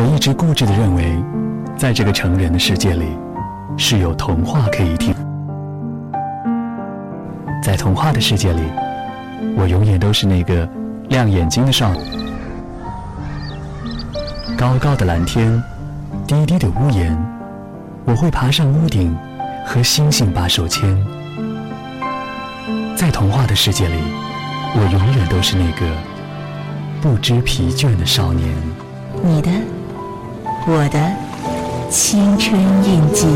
[0.00, 1.22] 我一直固执的认为，
[1.76, 3.04] 在这个成人的世界里，
[3.76, 5.14] 是有童话可以听。
[7.62, 8.62] 在童话的世界里，
[9.58, 10.66] 我永远都是那个
[11.10, 12.00] 亮眼睛的少女。
[14.56, 15.62] 高高的蓝天，
[16.26, 17.14] 低低的屋檐。
[18.06, 19.14] 我会爬上屋顶，
[19.66, 20.96] 和星星把手牵。
[22.96, 23.96] 在童话的世界里，
[24.74, 25.86] 我永远都是那个
[27.02, 28.48] 不知疲倦的少年。
[29.22, 29.50] 你的，
[30.66, 30.98] 我的
[31.90, 33.26] 青春印记。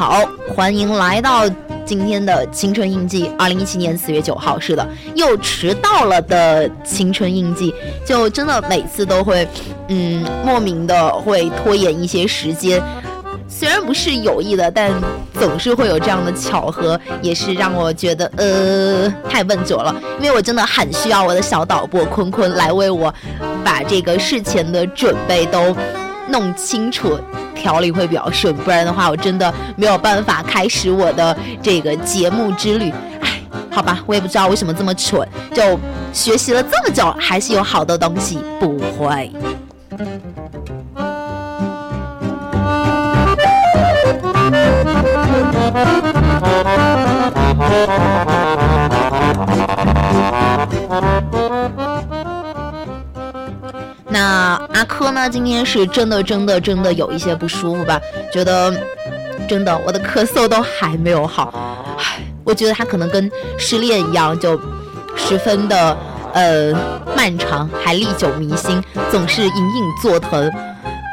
[0.00, 1.46] 好，欢迎来到
[1.84, 3.30] 今天的青春印记。
[3.38, 7.74] 二零一七年四月九号，是的，又迟到了的青春印记，
[8.06, 9.46] 就真的每次都会，
[9.88, 12.82] 嗯，莫名的会拖延一些时间。
[13.46, 14.90] 虽然不是有意的，但
[15.34, 19.94] 总是会有这样的巧合，也是让我觉得呃太笨拙了。
[20.18, 23.14] 因为我真的很需要我的小导播坤坤来为我
[23.62, 25.76] 把这个事前的准备都
[26.26, 27.18] 弄清楚。
[27.60, 32.90] 调理会比较顺，不然的话，我真的没有办法开始我的这个节目之旅。
[33.20, 33.38] 唉，
[33.70, 35.78] 好吧，我也不知道为什么这么蠢，就
[36.12, 39.30] 学习了这么久，还是有好多东西不会。
[54.08, 55.28] 那阿珂呢？
[55.28, 58.00] 今天是真的、真的、真的有一些不舒服吧？
[58.32, 58.72] 觉得
[59.48, 61.96] 真的，我的咳嗽都还没有好。
[61.98, 64.60] 唉，我觉得他可能跟失恋一样，就
[65.16, 65.96] 十分的
[66.32, 66.72] 呃
[67.16, 70.50] 漫长，还历久弥新，总是隐隐作疼。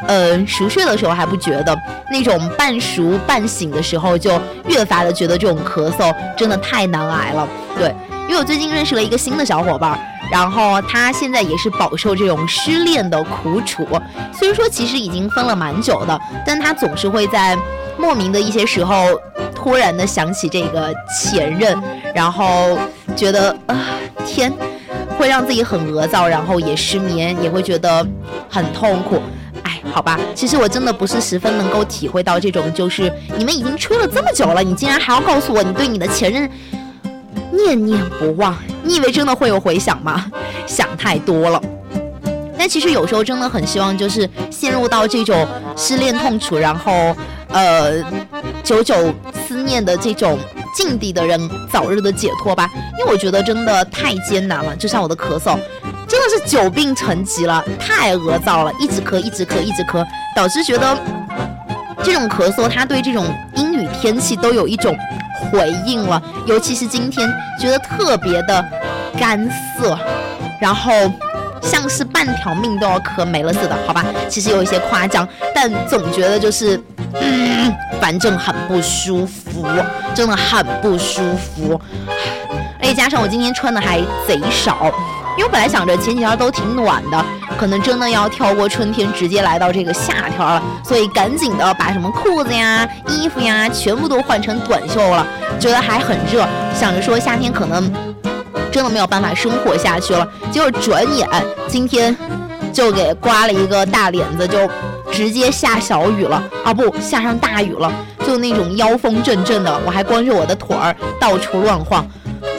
[0.07, 1.77] 呃，熟睡的时候还不觉得，
[2.12, 7.45] 那种半熟半醒的时候，就越发的觉得这种咳嗽真的太难挨了。
[7.77, 7.94] 对，
[8.30, 10.00] 因为我最近认识了一个新的小伙伴。
[10.31, 13.88] 然后他现在也是饱受这种失恋的苦楚，
[14.33, 17.57] 虽然说其实已经分了蛮久的，但他总是会在
[17.97, 19.19] 莫名的一些时候
[19.56, 21.81] 突然的想起这个前任，
[22.13, 22.77] 然后
[23.15, 23.75] 觉得啊
[24.25, 24.53] 天，
[25.18, 28.06] 会让自己很恶躁，然后也失眠，也会觉得
[28.50, 29.21] 很痛苦。
[29.63, 36.50] 哎，好吧，其实我真的不是十分能够体会到这种，就是你们已经吹了这么久了，你竟然还要告诉我你对你的前任。
[37.51, 40.25] 念念不忘，你以为真的会有回响吗？
[40.65, 41.61] 想太多了。
[42.57, 47.15] 但其实有时候真的很希望，就是陷入到这种失恋痛楚，然后
[47.49, 48.03] 呃
[48.63, 49.13] 久久
[49.47, 50.38] 思念的这种
[50.75, 51.39] 境地的人，
[51.71, 52.67] 早日的解脱吧。
[52.99, 55.57] 因为我觉得真的太艰难了，就像我的咳嗽，
[56.07, 60.03] 真的是久病成疾了，太恶躁了，一直咳，一直咳，一直咳，
[60.35, 60.97] 导致觉得
[62.03, 63.23] 这种咳嗽，它对这种
[63.55, 64.97] 阴雨天气都有一种。
[65.51, 68.63] 回应了，尤其是今天，觉得特别的
[69.19, 69.97] 干涩，
[70.59, 70.91] 然后
[71.61, 74.05] 像是半条命都要咳没了似的，好吧？
[74.29, 76.81] 其实有一些夸张，但总觉得就是，
[77.13, 79.65] 嗯，反正很不舒服，
[80.13, 81.79] 真的很不舒服。
[82.79, 84.91] 而且加上我今天穿的还贼少。
[85.37, 87.25] 因为本来想着前几天都挺暖的，
[87.57, 95.25] 可能真的要跳过春天，直接来到这个夏天了，所以赶紧的把什么裤子呀、衣服呀全部都换成短袖了。
[95.59, 96.45] 觉得还很热，
[96.75, 97.91] 想着说夏天可能
[98.71, 100.27] 真的没有办法生活下去了。
[100.51, 101.27] 结果转眼
[101.67, 102.15] 今天
[102.73, 104.67] 就给刮了一个大脸子，就
[105.11, 106.73] 直接下小雨了啊！
[106.73, 107.91] 不，下上大雨了，
[108.25, 112.07] 就那种妖风阵阵的，我还光着我的腿儿到处乱晃，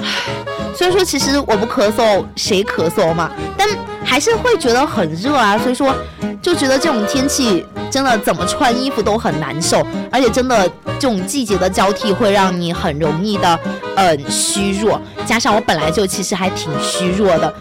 [0.00, 0.37] 唉。
[0.78, 3.28] 所以说，其实我不咳嗽，谁咳嗽嘛？
[3.56, 3.68] 但
[4.04, 5.58] 还是会觉得很热啊。
[5.58, 5.92] 所以说，
[6.40, 10.70] 就觉得这种天气真的怎么穿衣服都很难受，而且真的
[11.00, 13.58] 这种季节的交替会让你很容易的，
[13.96, 15.00] 嗯，虚弱。
[15.26, 17.52] 加上我本来就其实还挺虚弱的，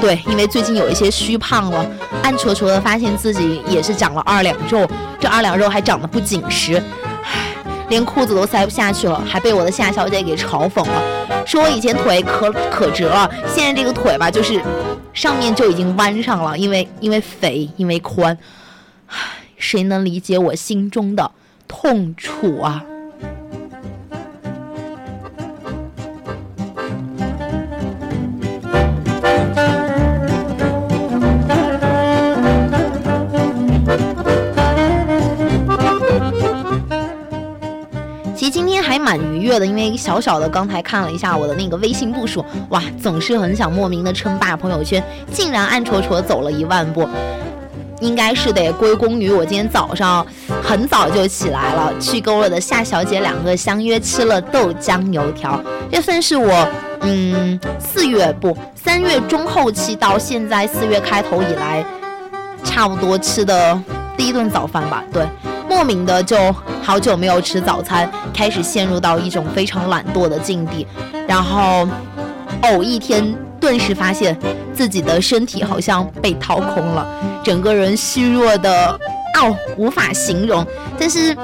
[0.00, 1.86] 对，因为最近有一些虚胖了，
[2.24, 4.84] 暗戳戳的发现自己也是长了二两肉，
[5.20, 6.82] 这二两肉还长得不紧实。
[7.88, 14.60] 连裤子都塞不下去了，还被我的夏小姐给嘲讽了，说我以前腿可可折了，现在这个腿吧，就是
[15.12, 18.36] 上面就已经弯上了，因为因为肥，因为宽，
[19.08, 19.16] 唉，
[19.56, 21.30] 谁能理解我心中的
[21.68, 22.84] 痛楚啊？
[39.44, 47.06] 悦的，因为小小的刚才看了一下我的那个微信步数，哇，总是很想莫名的称霸朋友圈，竟然暗戳戳走了一万步，
[48.00, 50.26] 应该是得归功于我今天早上
[50.62, 56.66] 很早就起来了，去跟我的夏小姐两个相约吃了豆浆油条，这算是我
[57.02, 61.84] 嗯四月不三月中后期到现在四月开头以来，
[62.64, 63.78] 差不多吃的
[64.16, 65.22] 第一顿早饭吧，对。
[65.74, 70.86] 莫名的就好久没有吃早餐，开始陷入到一种非常懒惰的境地，
[71.26, 71.84] 然后
[72.62, 74.38] 偶一天，顿时发现
[74.72, 77.04] 自己的身体好像被掏空了，
[77.42, 78.88] 整个人虚弱的
[79.40, 80.64] 哦无法形容，
[80.96, 81.36] 但是。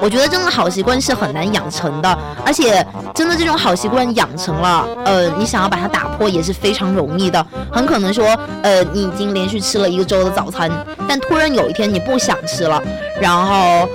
[0.00, 7.44] 我觉得真的好习惯是很难养成的，而且真的这种好习惯养成了，呃，你想要把它打破也是非常容易的。
[7.72, 10.70] 很可能说，呃，你已经连续吃了一个周的早餐，
[11.08, 12.80] 但突然有一天你不想吃了，
[13.20, 13.88] 然后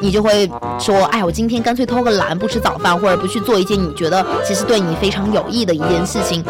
[0.00, 6.42] 你就会说，哎，我今天干脆偷个懒，不吃早饭，或者不去做一件你觉得其实对你非常有益的一件事情。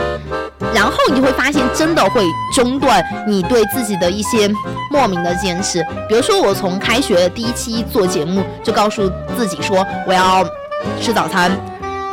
[0.75, 2.25] 然后你会发现，真的会
[2.55, 4.51] 中断你对自己的一些
[4.91, 5.85] 莫名的坚持。
[6.09, 10.45] 比如说，我从开学第一期做节目，就告诉自己说，我要
[11.01, 11.51] 吃早餐。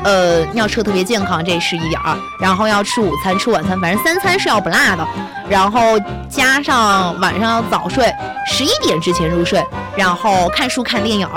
[0.03, 2.15] 呃，要吃特别健康，这是一点儿。
[2.39, 5.05] 然后要吃午餐，吃晚餐，反正三餐是要不落的。
[5.49, 5.99] 然后
[6.29, 8.09] 加上晚上要早睡，
[8.45, 9.61] 十一点之前入睡。
[9.97, 11.27] 然后看书看电影，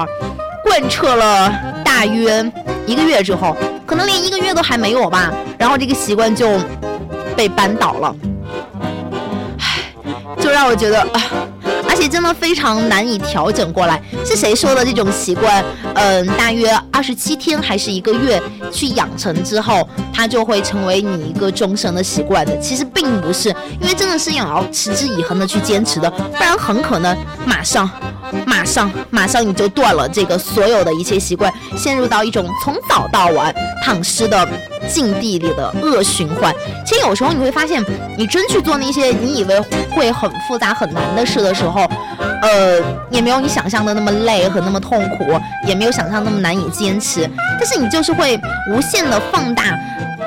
[0.62, 1.52] 贯彻了
[1.82, 2.44] 大约
[2.86, 3.56] 一个月之后，
[3.90, 5.32] 可能连一个月都还没有吧。
[5.58, 6.60] 然后这个习惯就
[7.36, 8.14] 被扳倒了，
[9.58, 9.92] 唉，
[10.40, 11.20] 就让我觉得啊。
[12.00, 14.02] 而且真的非常难以调整过来。
[14.24, 15.62] 是谁说的这种习惯？
[15.94, 18.42] 嗯，大约二十七天还是一个月
[18.72, 22.58] 去养成之后，它就会成为你一个终生的习惯的。
[22.58, 23.50] 其实并不是，
[23.82, 27.14] 因为真的是要持之以恒的去坚持的，不然很可能
[27.44, 27.90] 马上、
[28.46, 33.54] 马上、马上你就断了这个所有的一切习惯，陷入到一种从早到晚
[33.84, 34.48] 躺尸的
[34.90, 36.54] 境地里的恶循环。
[36.84, 37.82] 其实有时候你会发现，
[38.18, 39.58] 你真去做那些你以为
[39.90, 41.88] 会很复杂、很难的事的时候。
[42.42, 42.80] 呃，
[43.10, 47.28] 也没有你想象的那么累和那么痛苦，也没有想象那么难以坚持。
[47.58, 48.40] 但是你就是会
[48.72, 49.78] 无限的放大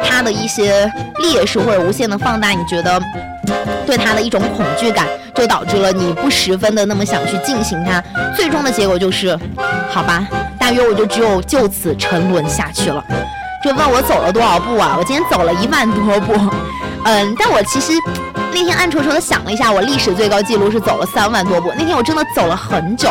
[0.03, 3.01] 它的一些劣势，或者无限的放大你觉得
[3.88, 8.03] 对它的一种恐惧感，就导致了你不十分的那么想去进行它。
[8.36, 9.36] 最终的结果就是，
[9.89, 10.24] 好吧，
[10.60, 13.03] 大约我就只有就此沉沦下去了。
[13.63, 14.96] 就问我走了多少步啊？
[14.98, 16.34] 我今天走了一万多步。
[17.05, 17.93] 嗯，但我其实。
[18.55, 21.74] 那天暗戳戳的想了一下，我历史最高记录是走了三万多步。
[21.75, 23.10] 那天我真的走了很久，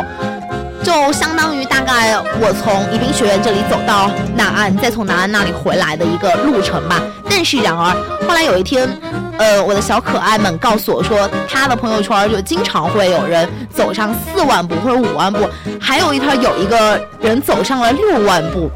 [0.85, 7.03] 就相当于大概我从宜宾学院这里走到南岸，再从南岸那里回来的一个路程吧。
[7.29, 7.93] 但是然而，
[8.29, 8.89] 后来有一天，
[9.37, 15.41] 呃，我的小可爱们告诉我说，他的朋友圈就经常会有人走上四万步或者五万步，
[15.81, 18.71] 还有一条有一个人走上了六万步。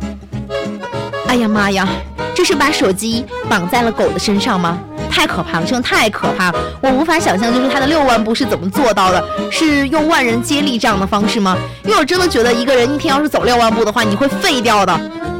[1.28, 1.87] 哎呀妈呀，
[2.35, 4.78] 这是把手机绑在了狗的身上吗？
[5.11, 6.59] 太可怕了，真的太可怕了！
[6.83, 9.25] 我无法想象，就是他的六万步是怎么做到的？
[9.50, 11.56] 是用万人接力这样的方式吗？
[11.85, 14.99] 因为我真的觉得，一个人一天要是走六万步的话，你会废掉的，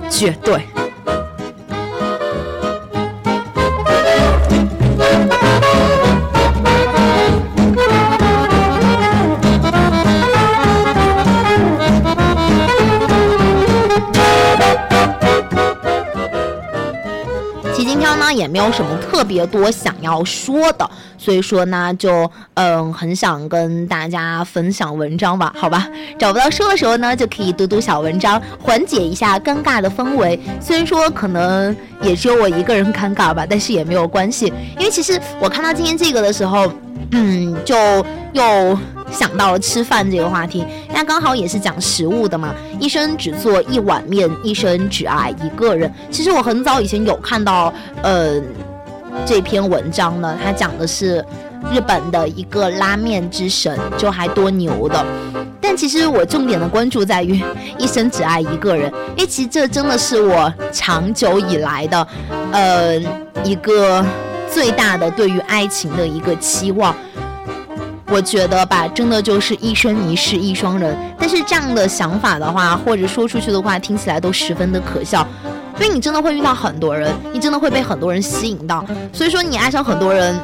[0.09, 0.61] 绝对。
[18.33, 25.89] 也没有什么特别多想要说的，所以说呢，就嗯，很想跟大家分享文章吧，好吧？
[26.19, 30.39] 找不到书的时候呢，就可以读读小文章，缓解一下尴尬的氛围。
[30.61, 36.73] 虽然说可能也只有我一个人尴尬吧，但是也没有关系，因为其实我看到今天这个的时候，
[37.11, 37.77] 嗯，就
[38.33, 38.79] 又。
[39.13, 42.53] 想到了吃饭这个话题，那刚好也是讲食物的嘛。
[42.81, 45.91] 一生只做一碗面，一生只爱一个人。
[46.11, 48.43] 其实我很早以前有看到，呃，嗯
[49.27, 51.25] 这篇文章呢，它讲的是
[51.73, 55.05] 日本的一个拉面之神，就还多牛的。
[55.61, 57.43] 但其实我重点的关注在于
[57.77, 62.07] 一生只爱一个人，因为其实这真的是我长久以来的，
[62.53, 62.97] 呃，
[63.45, 64.05] 一个
[64.51, 66.95] 最大的对于爱情的一个期望。
[68.09, 70.97] 我觉得吧，真的就是一生一世一双人。
[71.19, 75.27] 但是这样的想法的话，或者说出去的话，听起来都十分的可笑。
[75.81, 78.85] 因为你真的会遇到很多人，你真的会被很多人吸引到。
[79.13, 80.35] 所以说，你爱上很多人。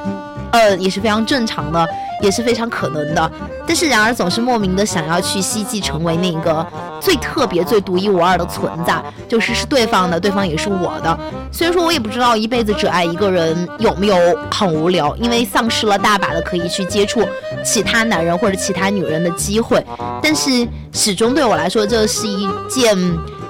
[0.52, 1.88] 呃，也是非常正常的，
[2.20, 3.32] 也是非常可能的。
[3.66, 6.66] 但是，然而总是莫名的想要去希冀成为那个
[7.00, 11.18] 最特别、最独一无二的存在，就是是对方的，对方也是我的。
[11.50, 14.14] 虽然说我也不知道一辈子只爱一个人有没有
[14.50, 17.26] 很无聊，因为丧失了大把的可以去接触
[17.64, 19.82] 其他男人或者其他女人的机会。
[20.22, 22.94] 但是，始终对我来说，这是一件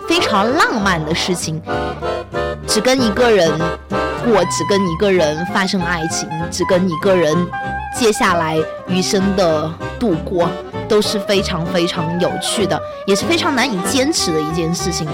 [0.09, 1.61] 非常浪漫的事情，
[2.67, 3.51] 只跟一个人。
[4.25, 7.37] 过只跟一个人发生爱情，只跟一个人
[7.99, 8.57] 接下来
[8.87, 9.69] 余生的
[9.99, 10.49] 度过，
[10.89, 15.09] 都是非常非常有趣的，也是非常难以坚持的一件事情。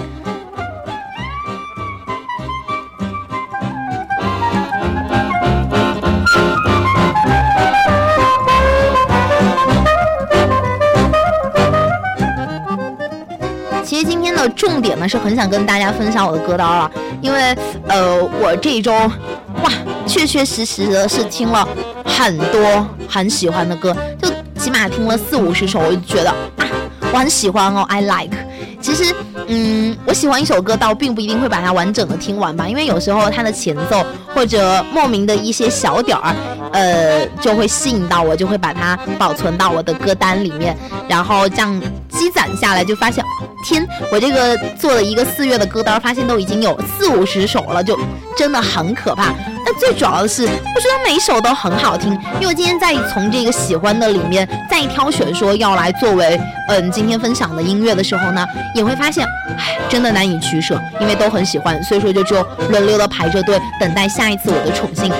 [14.89, 16.91] 点呢，是很想跟大家分享我的歌单了。
[17.21, 17.55] 因为，
[17.87, 19.71] 呃，我这一周，哇，
[20.07, 21.67] 确确实实的是听了
[22.03, 24.27] 很多很喜欢的歌，就
[24.59, 26.65] 起码听了四五十首，我就觉得啊，
[27.13, 28.35] 我很喜欢哦，I like。
[28.81, 29.13] 其实，
[29.51, 36.35] 嗯，我喜欢一首歌，倒并不一定会把它完整的听完吧，因为有时候它的前奏或者莫名的一些小点儿，
[36.71, 40.77] 呃，就会吸引到我，就会把它保存到我的歌单里面，
[41.07, 43.25] 然后这样积攒下来，就发现，
[43.65, 47.97] 天，我这个做了一个四月的歌单，发现都已经有四五十首了，就
[48.37, 49.33] 真的很可怕。
[49.65, 56.39] 但最主要的是，我觉得每一首都很好听，因为我今天在从这个喜欢的里面再挑选说要来作为
[56.69, 59.25] 嗯今天分享的音乐的时候呢，也会发现，
[59.57, 65.11] 唉，真的难以取舍，因为都很喜欢，所以说就只有轮流的排着队等待下一次我的宠幸。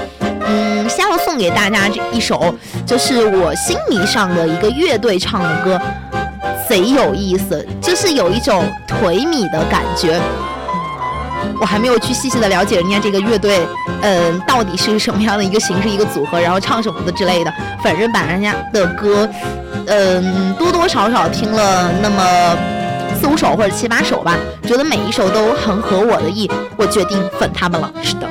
[0.48, 2.56] 嗯，先要送给大家这一首，
[2.86, 5.80] 就是我心迷上的一个乐队唱的歌，
[6.68, 10.20] 贼有意思，就是有一种颓靡的感觉。
[11.60, 13.68] 我还没有去细细的了解人家这个乐队，
[14.02, 17.54] 嗯，到底是什么样的一个形式、一个组合，然后唱什么的之类的。
[17.84, 19.28] 反正把人家的歌，
[19.88, 22.58] 嗯，多多少少听了那么
[23.20, 27.92] 四五首或者七八首吧，觉得每一首都很合我的意，我决定粉他们了。
[28.02, 28.28] 是的。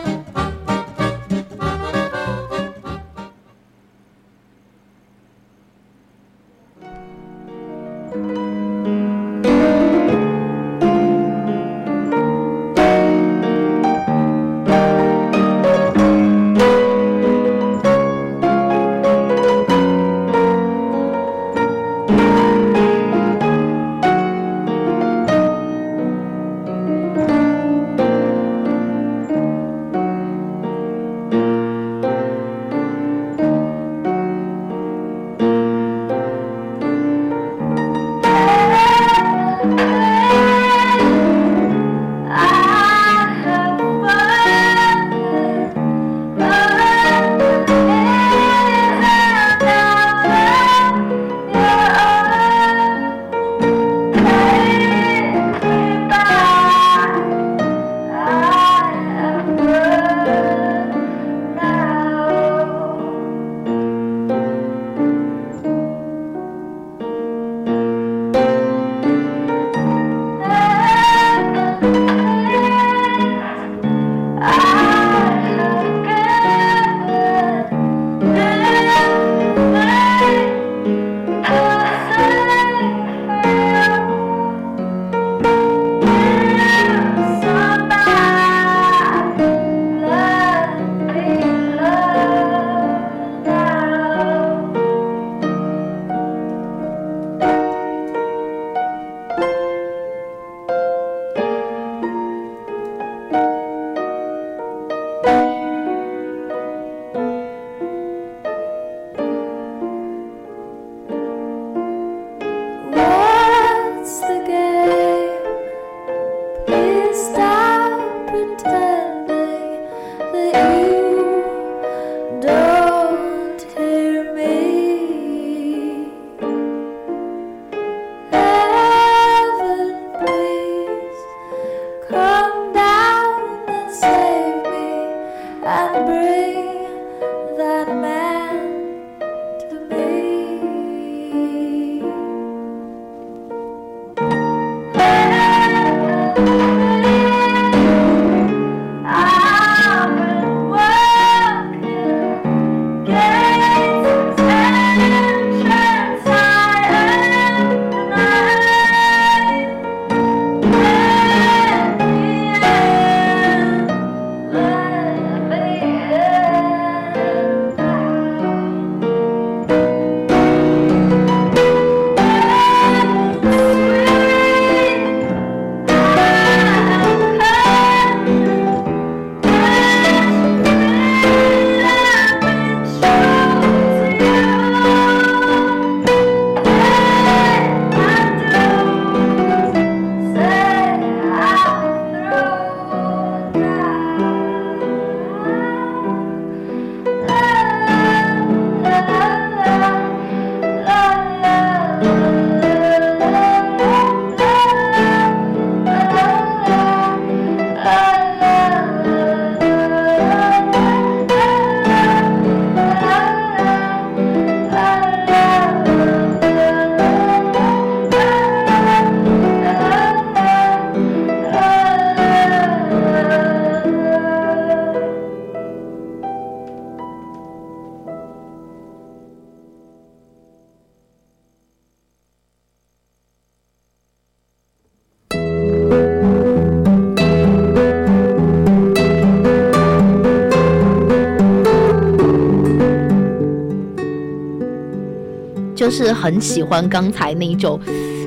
[245.89, 247.81] 就是很喜欢刚才那种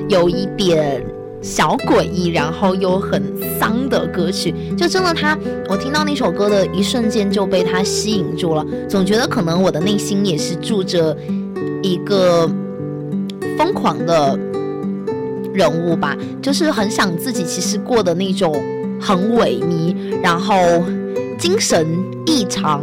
[0.09, 0.99] 有一点
[1.43, 3.21] 小诡异，然后又很
[3.59, 4.51] 丧的歌曲。
[4.75, 5.37] 就真的他，
[5.69, 11.15] 我听到那首歌的一瞬间就被他吸引住了，总觉得可能我的内心也是住着
[11.83, 12.49] 一个
[13.59, 14.35] 疯狂的
[15.53, 18.51] 人物吧，就是很想自己其实过的那种
[18.99, 20.55] 很萎靡，然后
[21.37, 21.85] 精神
[22.25, 22.81] 异常。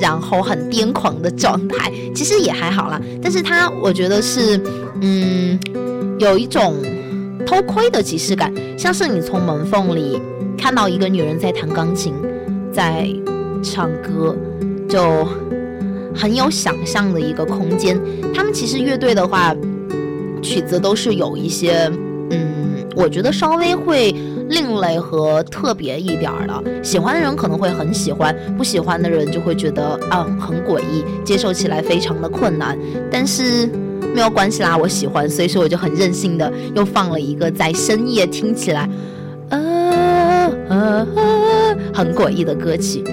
[0.00, 2.98] 然后很癫狂的状态，其实也还好啦。
[3.22, 4.58] 但是他，我觉得是，
[5.02, 5.58] 嗯，
[6.18, 6.74] 有一种
[7.46, 10.20] 偷窥的即视感，像是你从门缝里
[10.56, 12.14] 看到一个女人在弹钢琴，
[12.72, 13.06] 在
[13.62, 14.34] 唱歌，
[14.88, 15.28] 就
[16.14, 18.00] 很有想象的一个空间。
[18.34, 19.54] 他们其实乐队的话，
[20.40, 21.90] 曲子都是有一些，
[22.30, 24.14] 嗯，我觉得稍微会。
[24.50, 32.76] 另类和特别一点儿的，喜欢的人可能会很喜欢，不喜欢的人就会觉得嗯很诡异，接受起来非常的困难。
[33.10, 33.68] 但是
[34.14, 38.90] 没有关系啦，我喜欢，所以说我就很任性的又放了一个在深夜听起来
[39.50, 41.06] 呃
[41.94, 43.04] 很诡异的歌曲。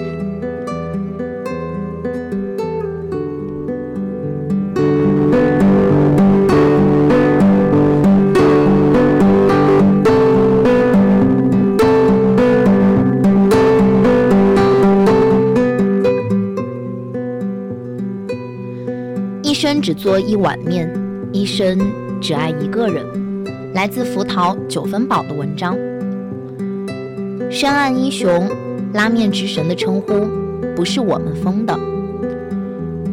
[19.88, 20.86] 只做一碗面，
[21.32, 21.78] 一生
[22.20, 23.02] 只爱一个人。
[23.72, 25.74] 来自福桃九分饱的文章。
[27.48, 28.50] 深谙一雄
[28.92, 30.28] 拉面之神的称呼，
[30.76, 31.74] 不是我们封的。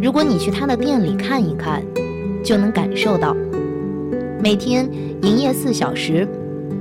[0.02, 1.82] 如果你去他的店里看一看，
[2.44, 3.34] 就能感受到。
[4.44, 4.86] 每天
[5.22, 6.28] 营业四小时，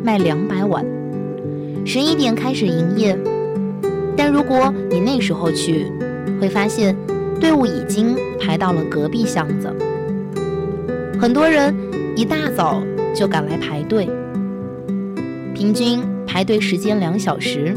[0.03, 0.85] 卖两百碗。
[1.87, 3.17] 十一点开始营业，
[4.17, 5.87] 但如果你那时候去，
[6.41, 6.97] 会发现。
[7.41, 9.71] 队伍已经排到了隔壁巷子，
[11.25, 11.75] 很多人
[12.15, 12.83] 一大早
[13.17, 14.07] 就赶来排队，
[15.55, 17.75] 平均排队时间两小时。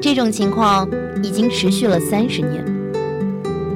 [0.00, 0.90] 这种情况
[1.22, 2.64] 已经持续了三十年。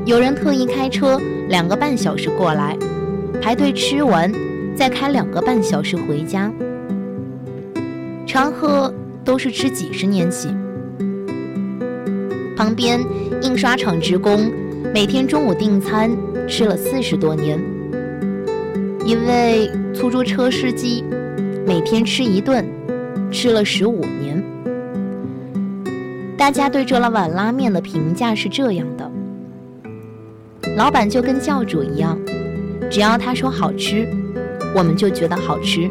[0.05, 2.77] 有人特意开车两个半小时过来
[3.41, 4.33] 排队吃完，
[4.75, 6.53] 再开两个半小时回家。
[8.27, 8.93] 常喝
[9.25, 10.49] 都是吃几十年起。
[12.57, 13.01] 旁边
[13.43, 14.51] 印刷厂职工
[14.95, 16.09] 每天中午订餐
[16.47, 17.61] 吃了四十多年，
[19.05, 21.03] 一位出租车司机
[21.67, 22.65] 每天吃一顿
[23.29, 24.41] 吃了十五年。
[26.39, 29.11] 大家对这碗拉面的评价是这样的：
[30.77, 32.17] 老板就跟教主一样，
[32.89, 34.07] 只要他说好吃，
[34.77, 35.91] 我们就觉得好吃。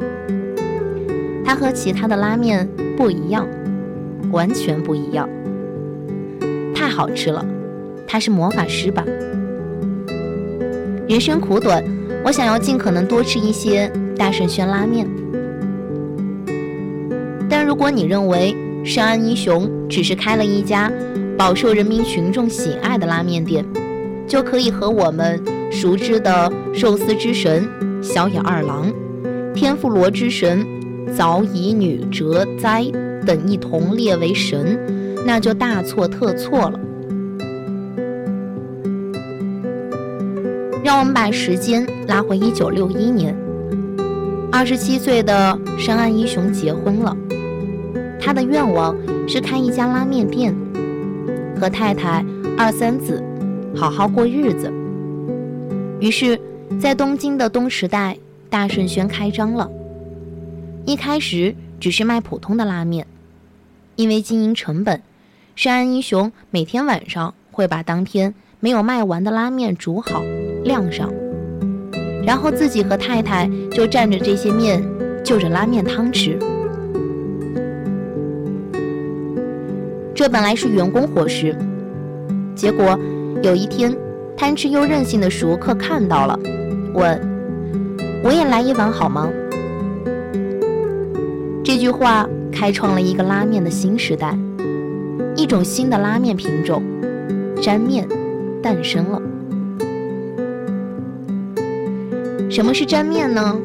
[1.44, 3.46] 他和其他的拉面不一样，
[4.32, 5.28] 完全不一样。
[6.74, 7.46] 太好吃了，
[8.08, 9.04] 他是魔法师吧？
[11.08, 11.84] 人生苦短，
[12.24, 15.08] 我想要尽可能多吃一些大圣轩拉面。
[17.50, 20.92] 但如果你认为深谙一雄只是开了一家
[21.38, 23.66] 饱受人民群众喜爱的拉面店，
[24.28, 27.68] 就可以和我们熟知的寿司之神
[28.02, 28.92] 小野二郎、
[29.54, 30.66] 天妇罗之神
[31.16, 32.86] 早乙女哲哉
[33.26, 34.78] 等一同列为神。
[35.26, 36.80] 那就大错特错了。
[40.84, 43.34] 让我们把时间拉回一九六一年，
[44.52, 47.16] 二十七岁的深谙一雄结婚了。
[48.20, 48.94] 他的愿望
[49.26, 50.54] 是开一家拉面店，
[51.58, 52.26] 和太太
[52.58, 53.24] 二三子
[53.74, 54.70] 好好过日子。
[56.02, 56.38] 于是，
[56.82, 58.18] 在东京的东时代
[58.50, 59.72] 大顺轩开张了。
[60.86, 63.08] 一开始只是卖普通的拉面，
[63.96, 65.02] 因为经营成本。
[65.56, 70.22] 深谙一雄每天晚上会把当天没有卖完的拉面煮好
[70.64, 71.12] 晾上，
[72.26, 74.84] 然后自己和太太就蘸着这些面
[75.24, 76.38] 就着拉面汤吃。
[80.16, 81.56] 这本来是员工伙食，
[82.56, 82.98] 结果
[83.42, 83.94] 有一天
[84.38, 86.40] 贪吃又任性的熟客看到了，
[86.94, 87.20] 问
[88.24, 89.30] ：“我也来一碗好吗？”
[91.64, 94.38] 这句话开创了一个拉面的新时代。
[95.36, 96.84] 一种新的拉面品种——
[97.60, 98.08] 沾面
[98.62, 99.20] 诞生了。
[102.50, 103.60] 什么是沾面呢？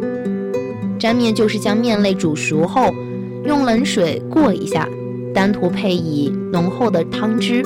[0.98, 2.92] 沾面就是将面类煮熟后，
[3.44, 4.88] 用冷水过一下，
[5.34, 7.62] 单独配以浓厚的汤汁，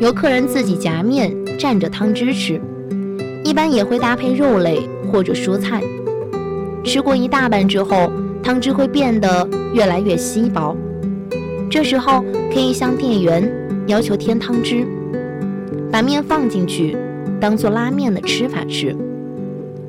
[0.00, 2.60] 由客人自己夹面蘸着汤汁吃。
[3.44, 5.82] 一般也会搭配肉类或者蔬菜。
[6.84, 10.76] 吃过一大半之后，汤汁会变得越来越稀薄。
[11.70, 13.50] 这时候可以向店员
[13.86, 14.86] 要求添汤汁，
[15.90, 16.96] 把面放进去，
[17.40, 18.94] 当做拉面的吃法吃。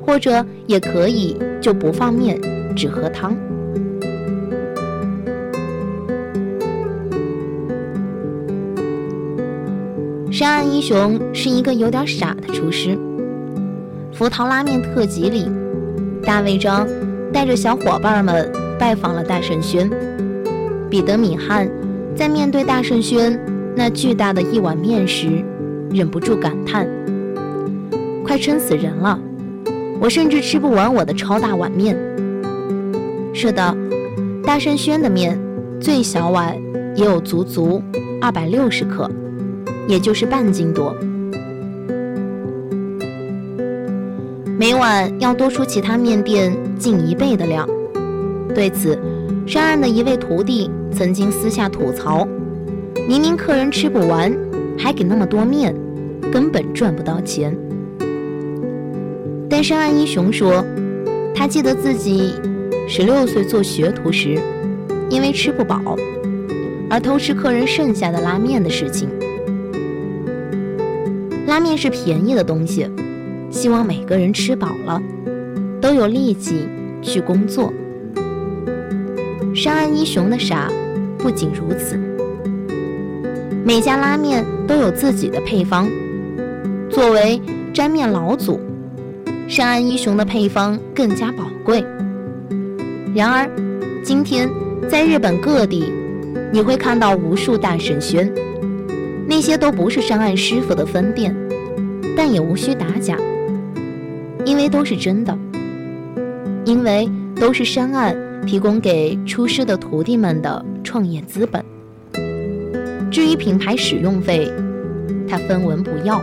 [0.06, 2.40] 或者也可以就不放面，
[2.76, 3.34] 只喝汤。
[10.30, 12.98] 山岸一雄是一个有点傻的厨师。
[14.12, 15.48] 福桃拉面特辑里，
[16.24, 16.86] 大卫章
[17.32, 19.90] 带着小伙伴们拜访了大圣轩。
[20.90, 21.68] 彼得米汉
[22.14, 23.40] 在面对大圣轩
[23.74, 25.42] 那巨大的一碗面时，
[25.90, 26.88] 忍不住感叹
[28.24, 29.18] ：“快撑死人了！
[30.00, 31.96] 我甚至吃不完我的超大碗面。”
[33.34, 33.76] 是的，
[34.44, 35.38] 大圣轩的面
[35.80, 36.56] 最小碗
[36.94, 37.82] 也有足足
[38.20, 39.10] 二百六十克。
[39.86, 40.96] 也就是半斤多，
[44.58, 47.68] 每碗要多出其他面店近一倍的量。
[48.54, 48.98] 对此，
[49.46, 52.26] 山岸的一位徒弟曾经私下吐槽：
[53.06, 54.34] 明明客人吃不完，
[54.78, 55.74] 还给那么多面，
[56.32, 57.54] 根本赚不到钱。
[59.56, 60.64] 但山岸一雄说，
[61.32, 62.34] 他记得自己
[62.88, 64.36] 十六岁做学徒时，
[65.08, 65.96] 因为吃不饱
[66.90, 69.08] 而偷吃客人剩下的拉面的事情。
[71.46, 72.90] 拉面是便宜的东西，
[73.48, 75.00] 希望每个人吃饱了，
[75.80, 76.66] 都有力气
[77.00, 77.72] 去工作。
[79.54, 80.68] 山岸一雄的傻
[81.16, 81.96] 不仅如此，
[83.64, 85.88] 每家拉面都有自己的配方。
[86.90, 87.40] 作为
[87.72, 88.58] 沾面老祖，
[89.54, 91.80] 山岸一雄的配方更加宝贵。
[93.14, 93.48] 然而，
[94.02, 94.50] 今天
[94.90, 95.92] 在日本各地，
[96.52, 98.28] 你会看到无数大神轩，
[99.28, 101.32] 那些都不是山岸师傅的分店。
[102.16, 103.16] 但也无需打假，
[104.44, 105.38] 因为都是真的，
[106.64, 111.64] 因为都是山岸提供给出师的徒弟们的创业资本。
[113.08, 114.50] 至于品牌使用费，
[115.28, 116.20] 他分文不要。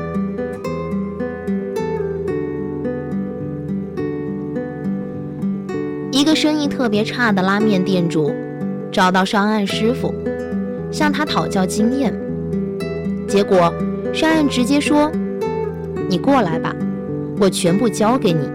[6.21, 8.31] 一个生意特别差的拉面店主
[8.91, 10.13] 找到上岸师傅，
[10.91, 12.13] 向他讨教经验，
[13.27, 13.73] 结果
[14.13, 15.11] 上岸直接说。
[16.07, 16.75] 你过来吧，
[17.39, 18.47] 我全部交给你。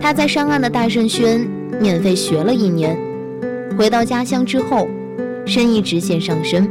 [0.00, 1.46] 他在上岸的大圣轩
[1.80, 2.98] 免费学了一年，
[3.78, 4.88] 回到家乡之后，
[5.44, 6.68] 生意直线上升。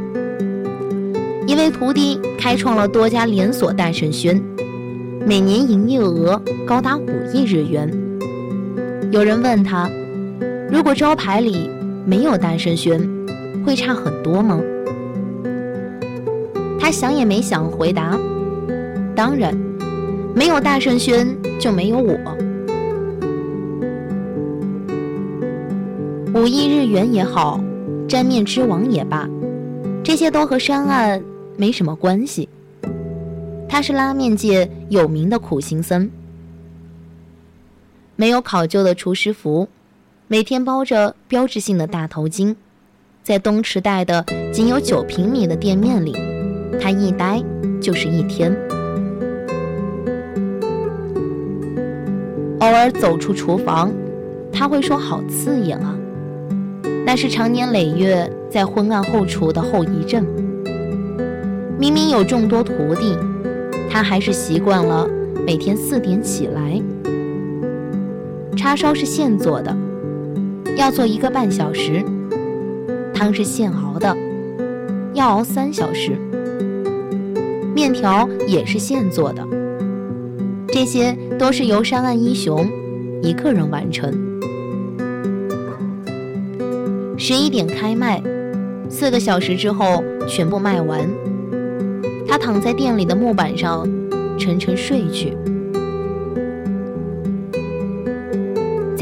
[1.46, 4.38] 一位徒弟开创了多家连锁大圣轩，
[5.24, 7.90] 每年营业额高达五亿日元。
[9.12, 9.88] 有人问他，
[10.70, 11.70] 如果招牌里
[12.04, 13.00] 没有大圣轩，
[13.64, 14.60] 会差很多吗？
[16.78, 18.18] 他想也没想回答。
[19.14, 19.56] 当然，
[20.34, 21.26] 没有大圣轩
[21.58, 22.16] 就没有我。
[26.34, 27.60] 五亿日元也好，
[28.08, 29.28] 沾面之王也罢，
[30.02, 31.22] 这些都和山岸
[31.56, 32.48] 没什么关系。
[33.68, 36.10] 他是拉面界有名的苦行僧，
[38.18, 39.68] 没有考究的厨师服，
[40.26, 42.56] 每天包着标志性的大头巾，
[43.22, 46.14] 在东池袋的仅有九平米的店面里，
[46.80, 47.42] 他一待
[47.78, 48.56] 就是一天。
[52.60, 53.92] 偶尔走出厨房，
[54.50, 55.94] 他会说：“好刺眼啊！”
[57.04, 60.24] 那是常年累月在昏暗后厨的后遗症。
[61.78, 63.14] 明明有众多徒弟，
[63.90, 65.06] 他还是习惯了
[65.46, 66.82] 每天四点起来。
[68.66, 69.72] 叉烧是现做的，
[70.76, 72.04] 要做一个半小时；
[73.14, 74.16] 汤是现熬的，
[75.14, 76.14] 要熬三小时；
[77.72, 79.46] 面条也是现做的。
[80.66, 82.68] 这些都是由山岸一雄
[83.22, 84.12] 一个人完成。
[87.16, 88.20] 十一点开卖，
[88.88, 91.08] 四个小时之后全部卖完。
[92.26, 93.88] 他躺在店里的木板上，
[94.36, 95.36] 沉沉睡去。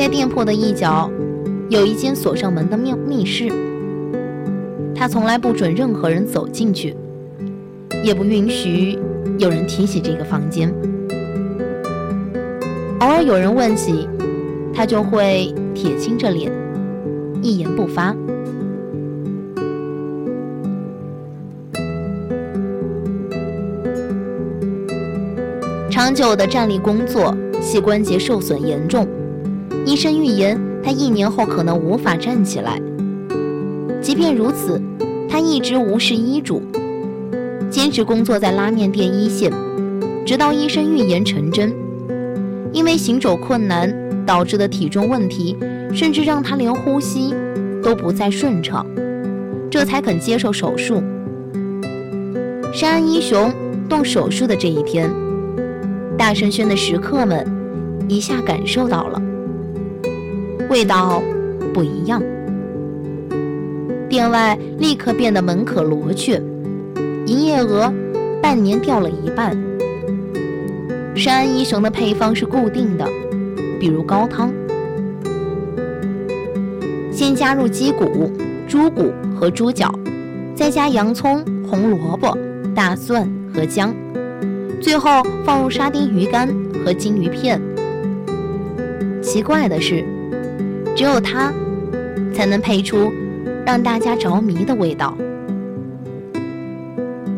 [0.05, 1.11] 在店铺的一角，
[1.71, 3.51] 有一间锁上门的密密室。
[4.95, 6.95] 他从来不准任何人走进去，
[8.03, 8.99] 也不允许
[9.39, 10.71] 有人提起这个房间。
[13.01, 14.07] 偶尔有人问起，
[14.75, 16.53] 他就会铁青着脸，
[17.41, 18.15] 一言不发。
[25.91, 29.09] 长久的站立工作，膝关节受损严重，
[29.85, 32.81] 医生预言他一年后可能无法站起来。
[34.01, 34.81] 即便如此，
[35.29, 36.63] 他一直无视医嘱，
[37.71, 39.53] 坚持工作在拉面店一线，
[40.27, 41.73] 直到医生预言成真。
[42.73, 43.95] 因为行走困难
[44.27, 45.57] 导致的体重问题，
[45.93, 47.33] 甚至让他连呼吸
[47.83, 48.85] 都不再顺畅，
[49.71, 51.03] 这才肯接受手术。
[52.73, 53.53] 山一雄
[53.89, 55.09] 动手术的这一天，
[56.19, 57.47] 大圣轩的食客们
[58.09, 59.23] 一下感受到了，
[60.75, 61.23] 味道
[61.73, 62.21] 不一样。
[64.09, 66.43] 店外立刻变得门可罗雀，
[67.27, 67.95] 营业额
[68.43, 69.57] 半年掉了一半。
[71.15, 73.09] 山一雄的配方是固定的，
[73.79, 74.53] 比如高汤，
[77.13, 78.33] 先加入鸡骨、
[78.67, 79.97] 猪骨和猪脚，
[80.57, 82.37] 再加洋葱、红萝卜、
[82.75, 83.95] 大蒜和姜，
[84.83, 86.49] 最后放入沙丁鱼干
[86.85, 87.63] 和金鱼片。
[89.23, 90.05] 奇怪的是，
[90.95, 91.53] 只有它
[92.33, 93.13] 才能配出
[93.67, 95.17] 让大家着迷的味道。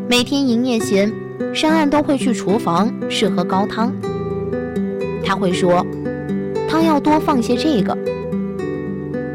[0.08, 1.12] 每天营业前。
[1.52, 3.92] 山岸都会去厨房试喝高汤，
[5.24, 5.86] 他会说
[6.68, 7.96] ：“汤要多放些这个。”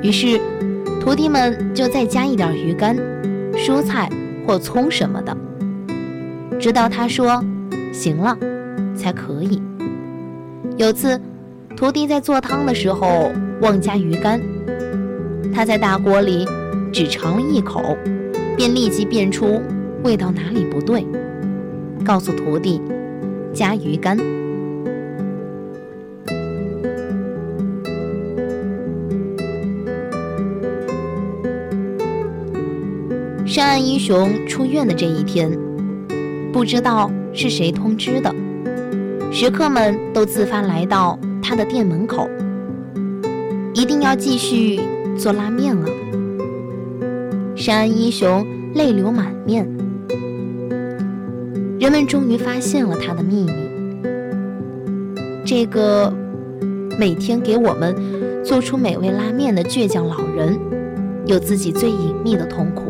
[0.01, 0.39] 于是
[0.99, 2.97] 徒弟们就再加一点鱼干、
[3.55, 4.10] 蔬菜
[4.45, 5.36] 或葱什么的，
[6.60, 7.43] 直到他说
[7.93, 8.38] “行了”
[8.95, 9.62] 才可以。
[10.77, 11.19] 有次
[11.81, 14.39] 徒弟在做汤的时候忘加鱼干，
[15.51, 16.47] 他在大锅里
[16.93, 17.97] 只尝了一口，
[18.55, 19.59] 便立即辨出
[20.03, 21.03] 味道哪里不对。
[22.05, 22.79] 告诉徒弟
[23.51, 24.15] 加鱼干。
[33.43, 35.51] 山岸英雄出院的这一天，
[36.53, 38.31] 不知道是谁通知的，
[39.31, 41.17] 食客们都自发来到
[41.51, 42.29] 他的店门口，
[43.73, 44.79] 一定要继续
[45.17, 45.85] 做拉面了。
[47.57, 49.67] 山一雄泪流满面。
[51.77, 53.51] 人们终于发现了他的秘密。
[55.45, 56.13] 这个
[56.97, 57.93] 每天给我们
[58.45, 60.57] 做出美味拉面的倔强老人，
[61.25, 62.83] 有自己最隐秘的痛苦。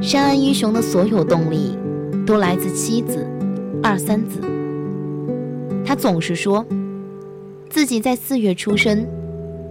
[0.00, 1.76] 山一雄的所有动力
[2.24, 3.26] 都来自妻子
[3.84, 4.40] 二三子。
[5.84, 6.64] 他总是说
[7.68, 9.06] 自己在四月出生，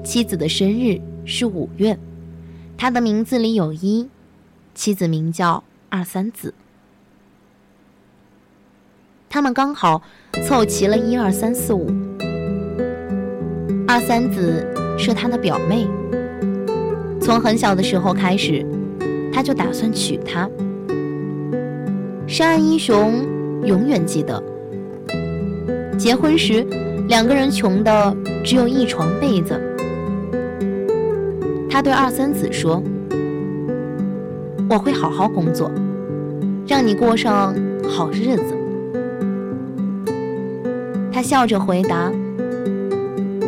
[0.04, 1.98] 妻子的生日是五月，
[2.78, 4.08] 他的名字里有一。
[4.76, 6.54] 妻子名叫二三子，
[9.30, 10.02] 他们刚好
[10.48, 11.92] 凑齐了一二三四五。
[13.88, 14.66] 二三子
[14.98, 15.88] 是他的表妹，
[17.22, 18.66] 从很小的时候开始，
[19.32, 20.50] 他就打算娶她。
[22.28, 23.24] 山岸一雄
[23.66, 24.42] 永远记得，
[25.98, 26.66] 结婚时
[27.08, 29.60] 两个人穷的只有一床被子。
[31.70, 32.82] 他对二三子说。
[34.70, 35.72] 我会好好工作，
[36.66, 37.56] 让你过上
[37.88, 38.44] 好日子。
[41.12, 42.12] 他笑着回答：“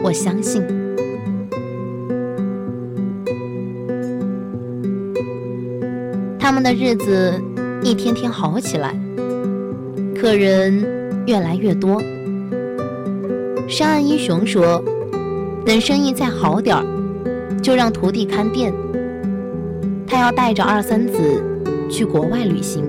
[0.03, 0.61] 我相信。”
[6.37, 7.41] 他们的日子
[7.81, 8.95] 一天天好起来，
[10.15, 10.83] 客人
[11.27, 12.01] 越来越多。
[13.67, 14.81] 山岸一雄说
[15.65, 16.85] ：“等生意再好点儿，
[17.61, 18.73] 就让徒弟看店。”
[20.07, 21.43] 他要带着二三子
[21.89, 22.85] 去国外旅行，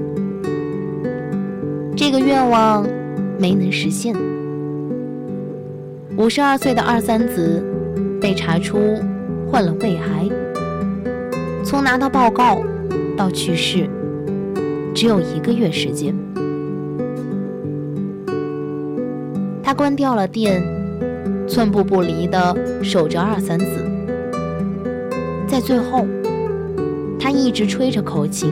[1.97, 2.87] 这个愿望
[3.39, 4.15] 没能实现。
[6.17, 7.63] 五十二岁的二三子
[8.21, 8.79] 被查出
[9.51, 10.29] 患了胃癌，
[11.65, 12.63] 从拿到报告
[13.17, 13.89] 到去世
[14.95, 16.15] 只有一个月时间。
[19.67, 20.63] 他关掉了电，
[21.49, 23.67] 寸步不离地守着二三子，
[25.49, 26.07] 在最后。
[27.19, 28.49] 他一直吹着口琴，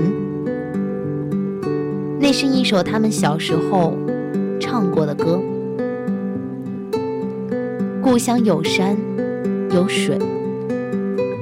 [2.19, 3.97] 那是一首他们小时候
[4.59, 5.41] 唱过的歌。
[8.03, 8.97] 故乡有山
[9.71, 10.19] 有水，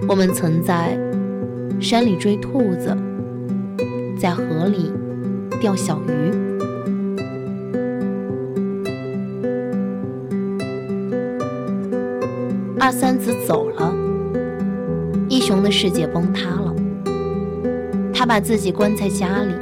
[0.06, 0.98] 我们曾在
[1.80, 2.94] 山里追兔子，
[4.18, 4.92] 在河里
[5.58, 6.41] 钓小鱼。
[12.84, 13.94] 二三子走了，
[15.28, 16.74] 一雄的世界崩塌了。
[18.12, 19.54] 他把自己关在家里，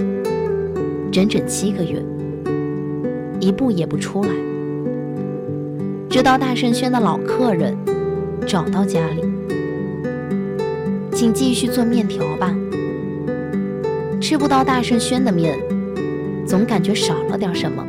[1.13, 2.03] 整整七个月，
[3.39, 4.31] 一步也不出来。
[6.09, 7.77] 直到大圣轩的老客人
[8.47, 9.23] 找到家里，
[11.13, 12.57] 请继续做面条吧。
[14.19, 15.59] 吃不到大圣轩的面，
[16.47, 17.85] 总感觉少了点什么。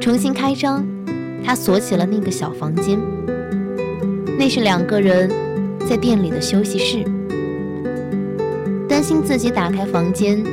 [0.00, 0.86] 重新开张，
[1.48, 3.00] 他锁起了那个小房间，
[4.38, 5.30] 那是两个人。
[5.88, 7.02] 在店里的休息室，
[8.86, 10.44] 担心自己打开房间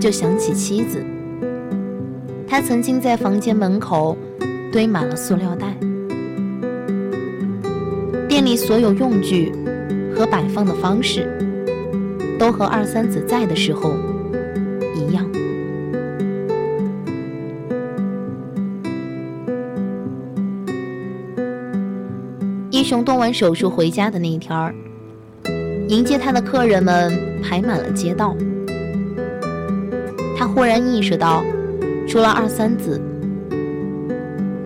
[0.00, 1.00] 就想起妻子。
[2.48, 4.18] 他曾经在房间门口
[4.72, 5.76] 堆满了塑料袋，
[8.26, 9.52] 店里所有用具
[10.12, 11.30] 和摆放的方式，
[12.36, 13.94] 都和二三子在的时候
[23.18, 24.74] 完手术回家的那一天儿，
[25.88, 27.12] 迎接他的客人们
[27.42, 28.36] 排满了街道。
[30.36, 31.44] 他忽然意识到，
[32.06, 33.00] 除了二三子，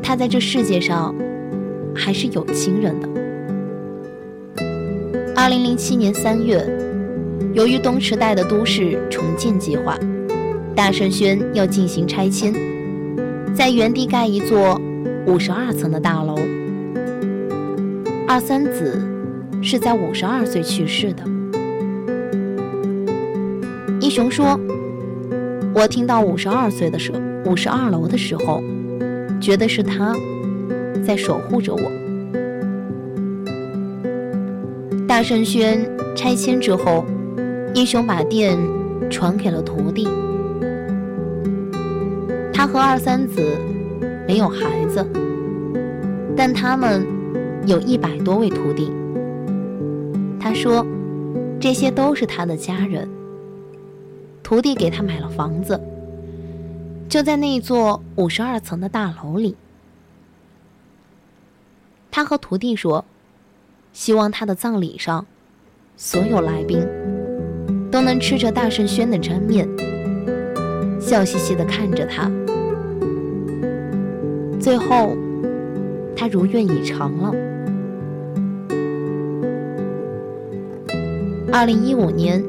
[0.02, 1.14] 他在这世界上
[1.94, 3.08] 还是有亲人的。
[5.34, 6.62] 二零零七年三月，
[7.54, 9.98] 由于东池袋的都市重建计划，
[10.76, 12.52] 大圣轩要进行拆迁，
[13.54, 14.78] 在原地盖一座
[15.26, 16.31] 五十二层的大楼。
[18.32, 18.98] 二三子
[19.60, 21.22] 是在五十二岁去世的。
[24.00, 24.58] 一雄说
[25.76, 28.62] ：“我听到五十二岁的时候，五十二楼的时候，
[29.38, 30.16] 觉得是他
[31.04, 31.92] 在守护着我。”
[35.06, 37.04] 大圣轩拆迁之后，
[37.74, 38.56] 一雄把店
[39.10, 40.08] 传给了徒弟。
[42.50, 43.42] 他和二三子
[44.26, 45.06] 没有孩子，
[46.34, 47.11] 但他们。
[47.64, 48.90] 有一百多位徒弟，
[50.40, 50.84] 他说，
[51.60, 53.08] 这些都是他的家人。
[54.42, 55.80] 徒弟给他买了房子，
[57.08, 59.54] 就在那座五十二层的大楼里。
[62.10, 63.04] 他和徒弟说，
[63.92, 65.24] 希望他的葬礼上，
[65.96, 66.84] 所有来宾
[67.92, 69.68] 都能吃着大圣轩的沾面，
[71.00, 72.28] 笑嘻嘻的看着他。
[74.58, 75.16] 最后，
[76.16, 77.51] 他如愿以偿了。
[81.54, 82.42] 二零一五年，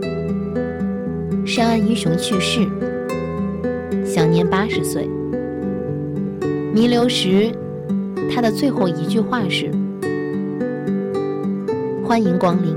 [1.45, 2.65] 山岸一雄去世，
[4.05, 5.09] 享年八十岁。
[6.73, 7.51] 弥留时，
[8.33, 9.69] 他的最后一句话是
[12.07, 12.72] ：“欢迎光临。”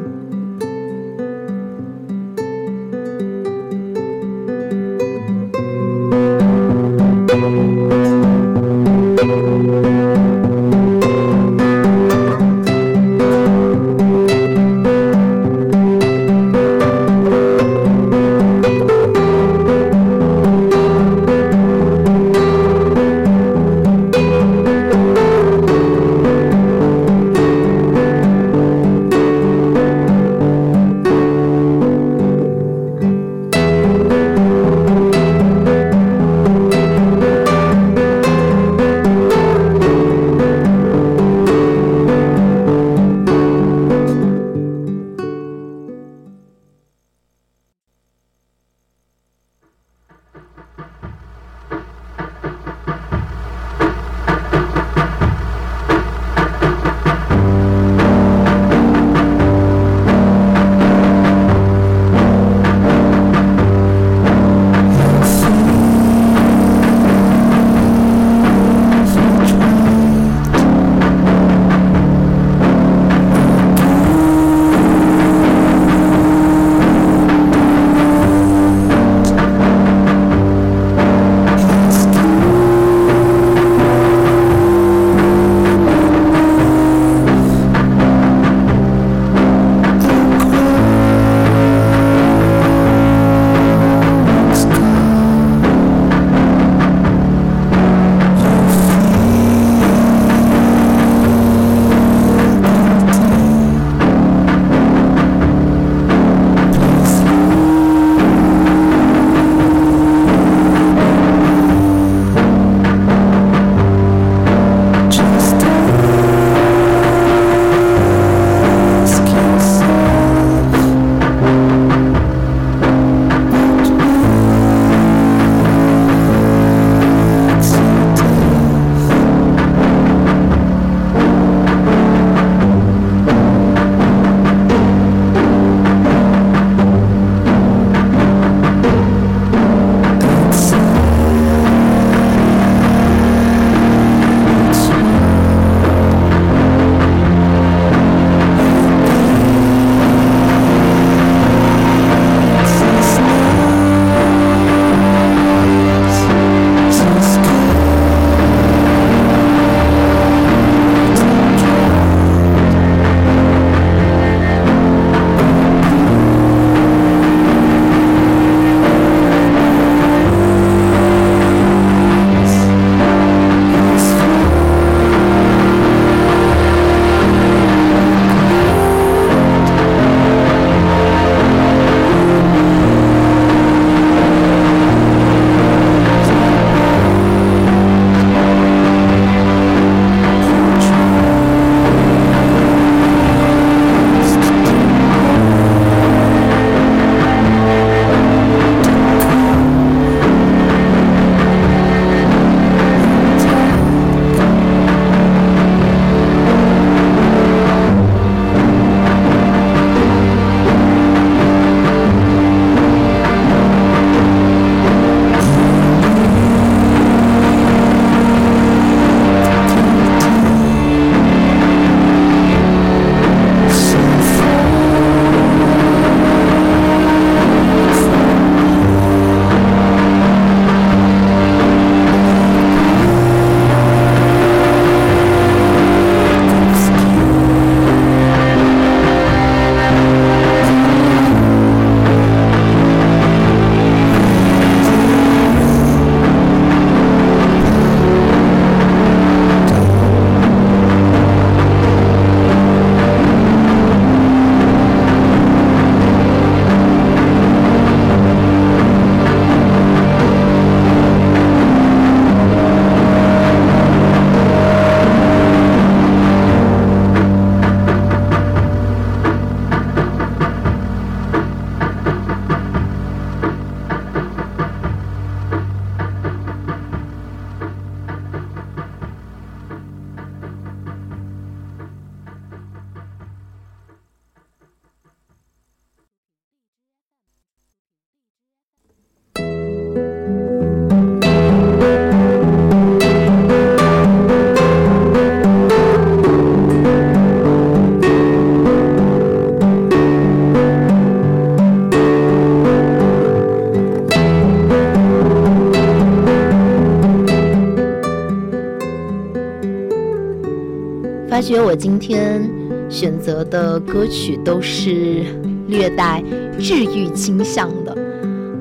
[311.47, 312.43] 觉我今天
[312.91, 315.23] 选择的歌曲都是
[315.69, 316.21] 略带
[316.59, 317.97] 治愈倾向的，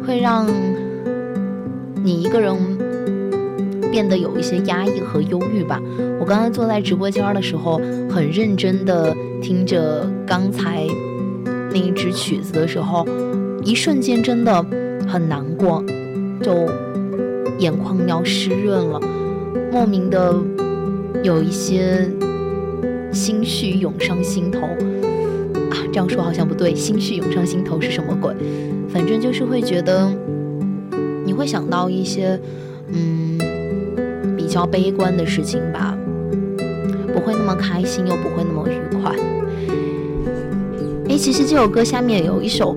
[0.06, 0.48] 会让
[2.04, 2.56] 你一个人
[3.90, 5.82] 变得有一些压抑和忧郁吧。
[6.20, 10.86] 我刚刚坐在直播间的时候，很认真的听着刚才
[11.72, 13.04] 那一支曲子的时候，
[13.64, 14.64] 一瞬间真的
[15.08, 15.84] 很难过，
[16.40, 16.70] 就
[17.58, 19.02] 眼眶要湿润了，
[19.72, 20.36] 莫名的
[21.24, 22.08] 有一些。
[23.16, 24.60] 心绪涌上心头
[25.72, 26.76] 啊，这样说好像不对。
[26.76, 28.36] 心绪涌上心头是什么鬼？
[28.90, 30.12] 反正就是会觉得，
[31.24, 32.38] 你会想到一些
[32.92, 33.40] 嗯
[34.36, 35.98] 比较悲观的事情吧，
[37.14, 39.16] 不会那么开心，又不会那么愉快。
[41.08, 42.76] 哎，其实这首歌下面有一首，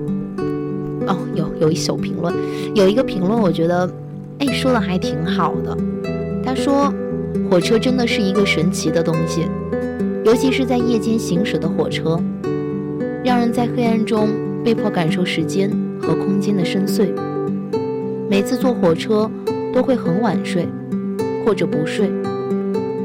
[1.05, 2.33] 哦，有有一首评论，
[2.73, 3.91] 有一个评论，我觉得
[4.39, 5.77] 哎说的还挺好的。
[6.45, 6.93] 他说，
[7.51, 9.41] 火车真的是一个神奇的东西。
[10.29, 12.21] 尤其是在夜间行驶的火车，
[13.25, 14.27] 让人在黑暗中
[14.63, 17.09] 被迫感受时间和空间的深邃。
[18.29, 19.27] 每次坐火车
[19.73, 20.67] 都会很晚睡，
[21.43, 22.11] 或者不睡，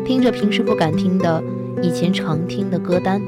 [0.05, 1.43] 听着平时不敢听的、
[1.81, 3.19] 以前常听的歌单，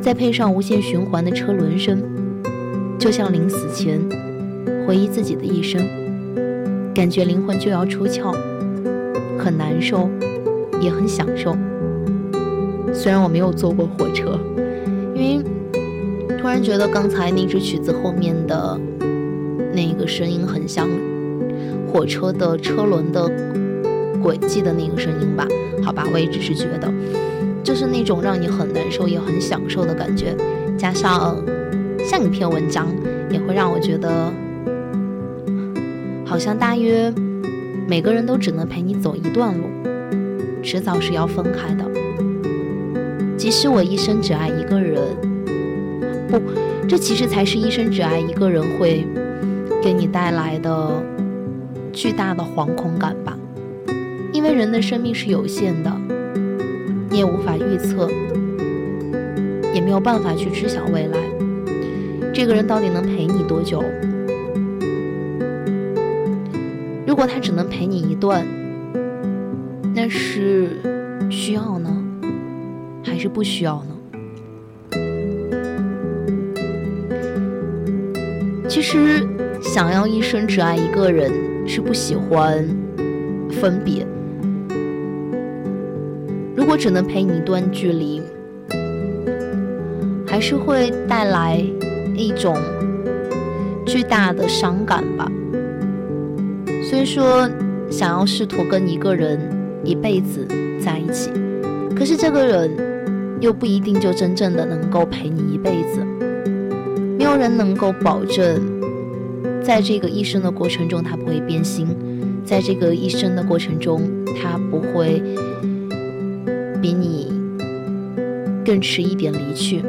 [0.00, 2.00] 再配上无限循环的车轮声，
[2.96, 4.00] 就像临死前
[4.86, 5.84] 回忆自己的一生，
[6.94, 8.32] 感觉灵魂就要出窍，
[9.36, 10.08] 很难受，
[10.80, 11.56] 也很享受。
[13.06, 14.36] 虽然我没有坐过火车，
[15.14, 18.76] 因为突然觉得刚才那支曲子后面的
[19.72, 20.88] 那个声音很像
[21.86, 23.30] 火车的车轮的
[24.20, 25.46] 轨迹的那个声音吧？
[25.84, 26.92] 好吧，我也只是觉得，
[27.62, 30.36] 就是那种让你很难受也很享受的感觉，
[30.76, 31.40] 加上
[32.04, 32.88] 像一篇文章，
[33.30, 34.32] 也会让我觉得
[36.24, 37.14] 好像大约
[37.86, 39.68] 每个人都只能陪你走一段路，
[40.60, 41.84] 迟早是要分开的。
[43.46, 45.00] 即使我一生只爱一个人，
[46.28, 46.36] 不，
[46.88, 49.06] 这其实才是一生只爱一个人会
[49.80, 51.00] 给你带来的
[51.92, 53.38] 巨大的惶恐感吧。
[54.32, 55.96] 因为人的生命是有限的，
[57.08, 58.10] 你也无法预测，
[59.72, 61.16] 也没有办法去知晓未来。
[62.34, 63.80] 这个人到底能陪你多久？
[67.06, 68.44] 如果他只能陪你一段，
[73.16, 75.00] 还是不需要呢？
[78.68, 79.26] 其实，
[79.62, 81.32] 想要一生只爱一个人，
[81.66, 82.62] 是不喜欢
[83.50, 84.06] 分别。
[86.54, 88.20] 如果只能陪你一段距离，
[90.26, 91.56] 还是会带来
[92.14, 92.54] 一种
[93.86, 95.26] 巨大的伤感吧。
[96.82, 97.48] 所以说，
[97.88, 99.40] 想要试图跟一个人
[99.82, 100.46] 一辈子
[100.84, 101.30] 在一起，
[101.96, 102.85] 可是这个人。
[103.46, 106.04] 又不一定就真正的能够陪你一辈子，
[107.16, 108.60] 没有人能够保证，
[109.62, 111.86] 在这个一生的过程中他不会变心，
[112.44, 114.02] 在这个一生的过程中
[114.34, 115.22] 他不会
[116.82, 117.32] 比你
[118.64, 119.80] 更迟一点离去，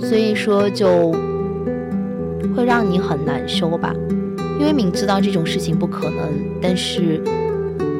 [0.00, 1.10] 所以说就
[2.54, 3.92] 会让你很难受吧，
[4.60, 6.28] 因为明知道这种事情不可能，
[6.62, 7.20] 但是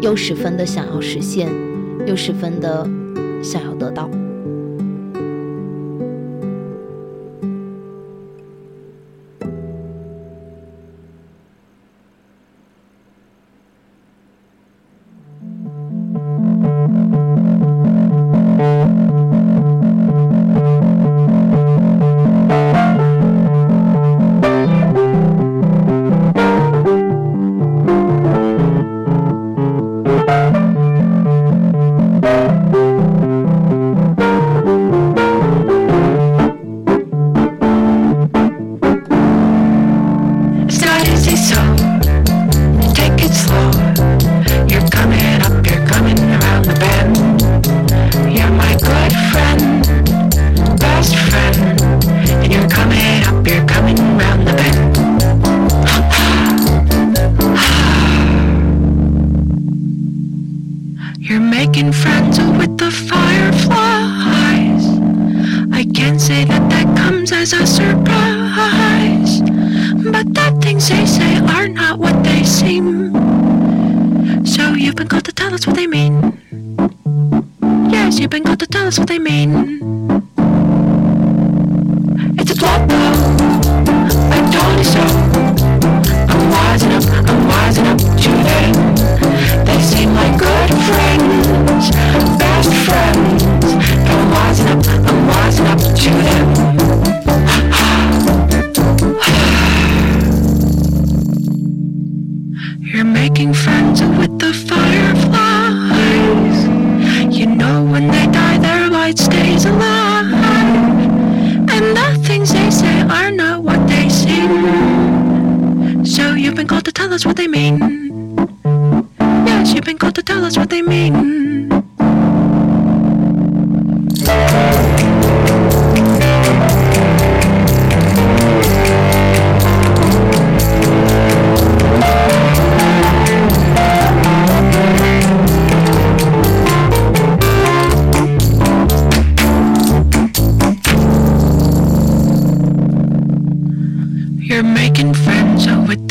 [0.00, 1.48] 又十分的想要实现，
[2.06, 2.88] 又十分的。
[3.42, 4.27] 想要得到。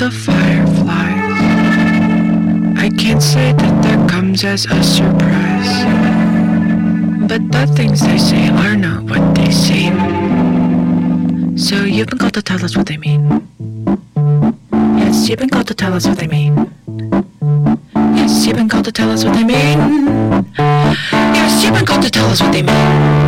[0.10, 1.38] The fireflies.
[2.80, 5.74] I can't say that that comes as a surprise.
[7.28, 9.98] But the things they say are not what they seem.
[11.58, 13.50] So you've been called to tell us what they mean.
[15.02, 16.54] Yes, you've been called to tell us what they mean.
[18.16, 19.80] Yes, you've been called to tell us what they mean.
[21.38, 23.27] Yes, you've been called to tell us what they mean.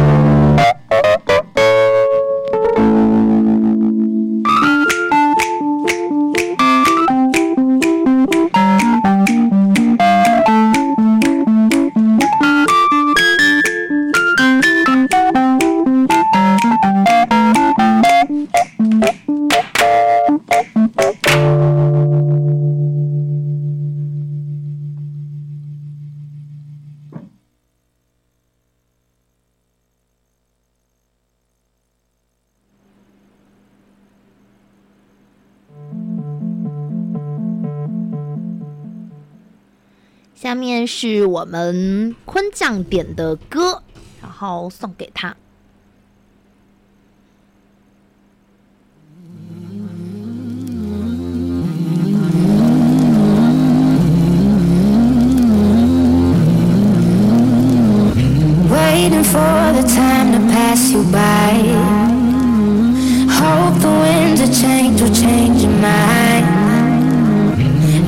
[40.91, 43.83] 是我们坤酱点的歌，
[44.19, 45.35] 然后送给他。
[58.67, 61.53] Waiting for the time to pass you by.
[63.29, 66.47] Hope the winds of change will change your mind.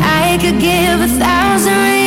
[0.01, 2.00] I could give a thousand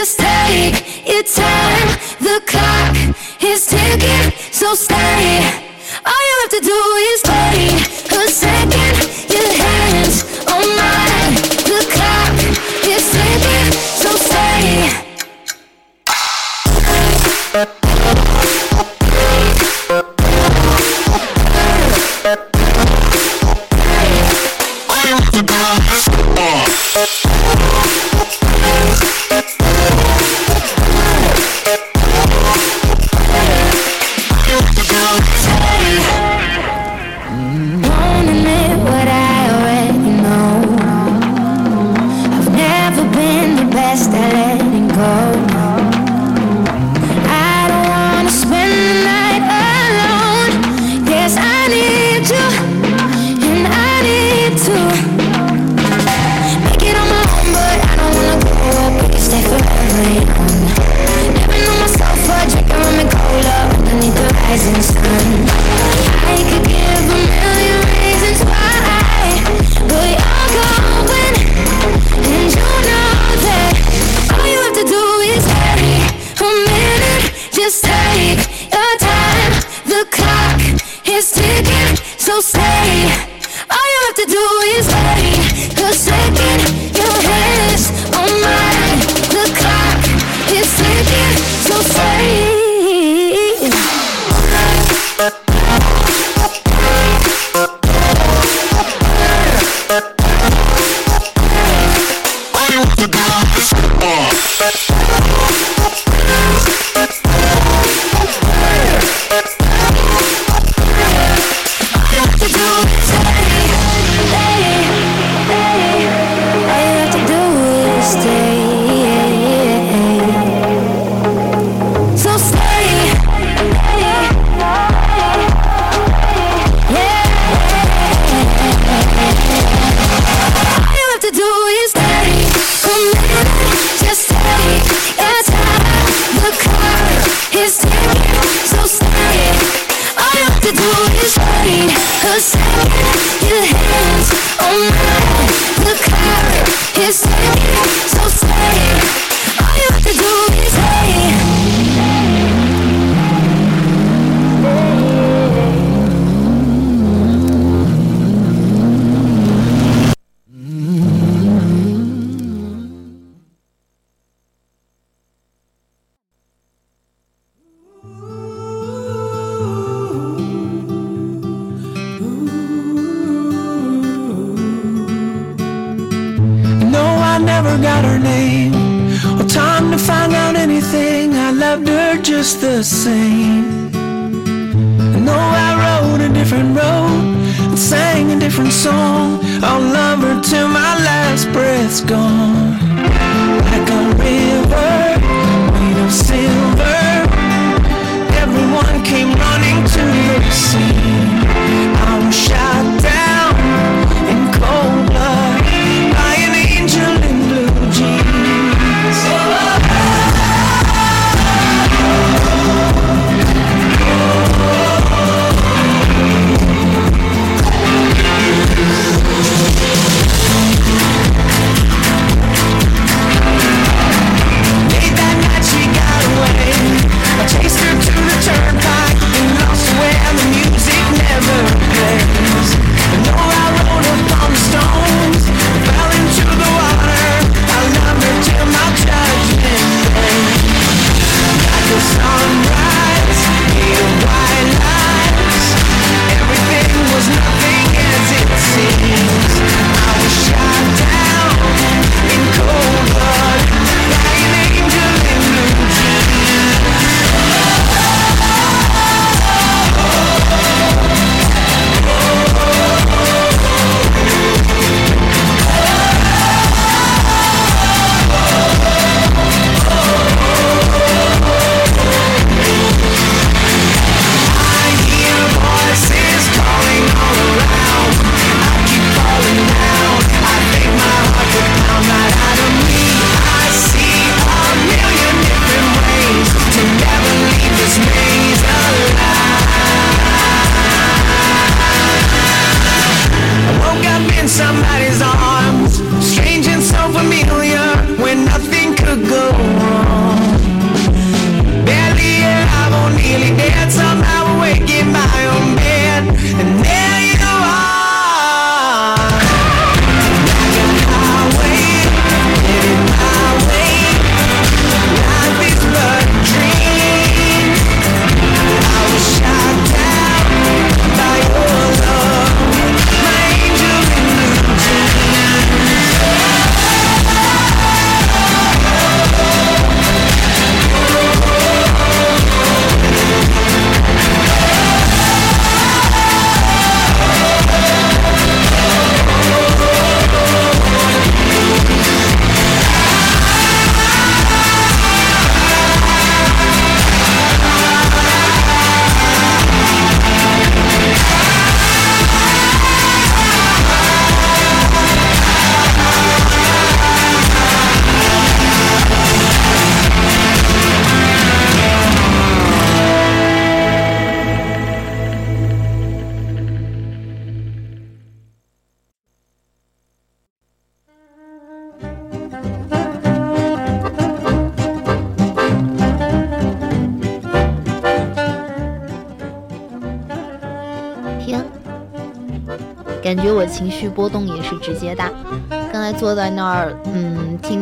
[0.00, 1.88] Just take your time.
[2.20, 2.96] The clock
[3.42, 5.44] is ticking, so stay.
[6.06, 6.80] All you have to do
[7.10, 8.96] is wait a second.
[9.28, 11.34] Your hands on mine.
[11.68, 12.32] The clock
[12.88, 14.16] is ticking, so
[17.76, 17.89] stay.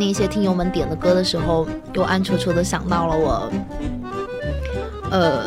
[0.09, 3.51] 一，些听友们点的歌的时候，又暗戳戳的想到了我，
[5.11, 5.43] 呃，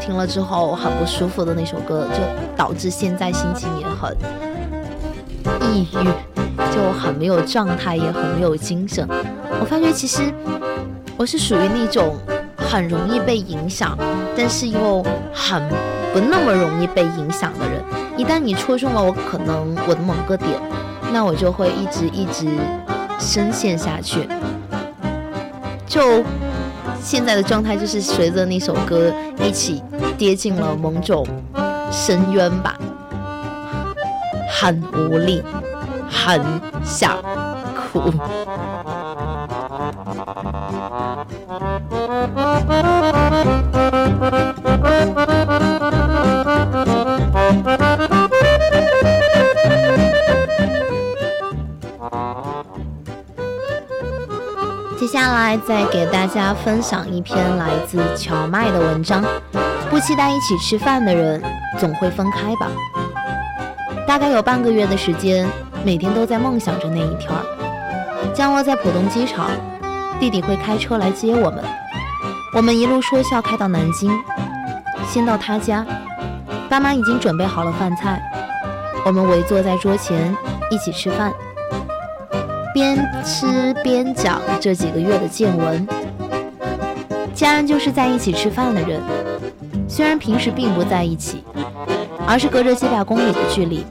[0.00, 2.20] 听了之后很不舒服的那首歌，就
[2.56, 4.16] 导致现在心情也很
[5.74, 6.04] 抑郁，
[6.72, 9.06] 就很没有状态，也很没有精神。
[9.60, 10.22] 我发觉其实
[11.16, 12.16] 我是属于那种
[12.56, 13.98] 很容易被影响，
[14.36, 15.02] 但是又
[15.32, 15.68] 很
[16.12, 17.82] 不那么容易被影响的人。
[18.16, 20.58] 一旦你戳中了我可能我的某个点，
[21.12, 22.46] 那我就会一直一直
[23.18, 24.28] 深陷下去。
[25.86, 26.22] 就
[27.00, 29.82] 现在的状态，就是随着那首歌一起
[30.18, 31.26] 跌进了某种
[31.90, 32.76] 深渊吧，
[34.50, 35.42] 很无力，
[36.08, 36.40] 很
[36.84, 37.16] 想
[37.74, 38.12] 哭。
[55.58, 59.24] 再给大家分享一篇来自荞麦的文章。
[59.88, 61.42] 不期待一起吃饭的人，
[61.78, 62.68] 总会分开吧。
[64.06, 65.48] 大概有半个月的时间，
[65.84, 68.32] 每天都在梦想着那一天儿。
[68.34, 69.50] 降落在浦东机场，
[70.18, 71.64] 弟弟会开车来接我们，
[72.54, 74.10] 我们一路说笑开到南京，
[75.08, 75.86] 先到他家，
[76.68, 78.20] 爸妈已经准备好了饭菜，
[79.04, 80.36] 我们围坐在桌前
[80.70, 81.32] 一起吃饭。
[82.76, 85.88] 边吃边讲这几个月的见闻。
[87.34, 89.00] 家人就是在一起吃饭的人，
[89.88, 91.42] 虽然平时并不在一起，
[92.28, 93.82] 而是隔着几百公里的距离，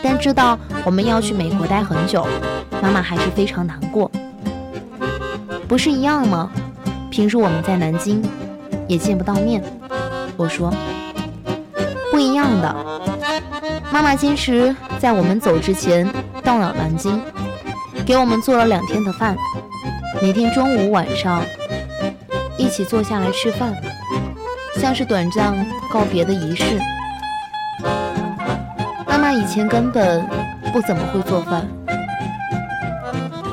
[0.00, 2.24] 但知道我们要去美国待很久，
[2.80, 4.08] 妈妈还是非常难过。
[5.66, 6.48] 不是一样吗？
[7.10, 8.22] 平时我们在南京
[8.86, 9.60] 也见不到面。
[10.36, 10.72] 我说
[12.12, 12.76] 不一样的，
[13.90, 16.08] 妈妈坚持在我们走之前
[16.44, 17.20] 到了南京，
[18.06, 19.34] 给我们做了两天的饭，
[20.20, 21.42] 每天中午晚上
[22.58, 23.74] 一起坐下来吃饭，
[24.76, 25.54] 像是短暂
[25.90, 26.78] 告别的仪式。
[29.06, 30.22] 妈妈以前根本
[30.70, 31.66] 不怎么会做饭，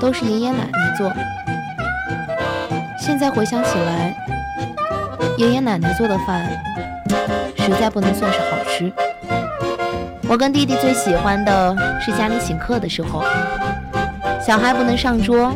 [0.01, 1.09] 都是爷爷奶奶做。
[2.99, 4.13] 现在回想起来，
[5.37, 6.45] 爷爷奶奶做的饭
[7.55, 8.91] 实在不能算是好吃。
[10.27, 13.23] 我跟弟弟最喜欢的是家里请客的时候，
[14.51, 15.55] 小孩不能上桌，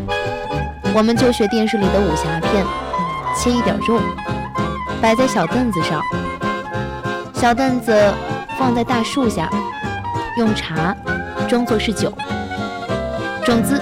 [0.93, 2.66] 我们就学电视里的武侠片，
[3.38, 4.00] 切一点肉，
[5.02, 6.02] 摆在小凳子上，
[7.34, 7.93] 小凳子
[8.58, 9.50] 放在大树下，
[10.38, 10.96] 用茶
[11.46, 12.10] 装作是酒。
[13.43, 13.78] 总之，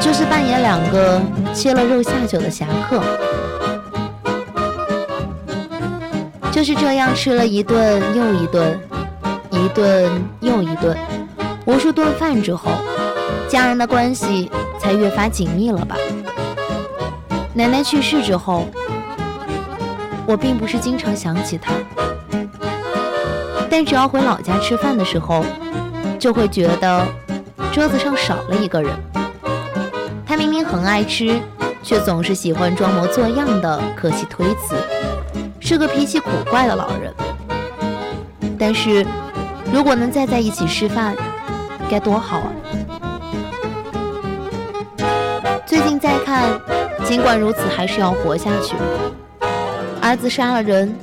[0.00, 1.20] 就是扮演两个
[1.52, 3.02] 切了肉下酒的侠客。
[6.52, 8.78] 就是这样吃了一顿又一顿，
[9.50, 10.96] 一顿又一顿，
[11.64, 12.70] 无数顿饭之后，
[13.48, 15.96] 家人的关系才越发紧密了吧？
[17.54, 18.66] 奶奶去世之后，
[20.26, 21.72] 我并不是经常想起她，
[23.70, 25.44] 但只要回老家吃饭的时候，
[26.18, 27.06] 就会觉得
[27.72, 28.92] 桌子上少了一个人。
[30.26, 31.40] 他明明很爱吃，
[31.82, 34.76] 却总是喜欢装模作样的客气推辞。
[35.60, 37.14] 是个脾气古怪的老人，
[38.58, 39.06] 但是
[39.72, 41.16] 如果能再在一起吃饭，
[41.88, 42.52] 该多好啊！
[46.06, 46.60] 再看，
[47.04, 48.76] 尽管如此，还是要活下去。
[50.00, 50.94] 儿子杀了人，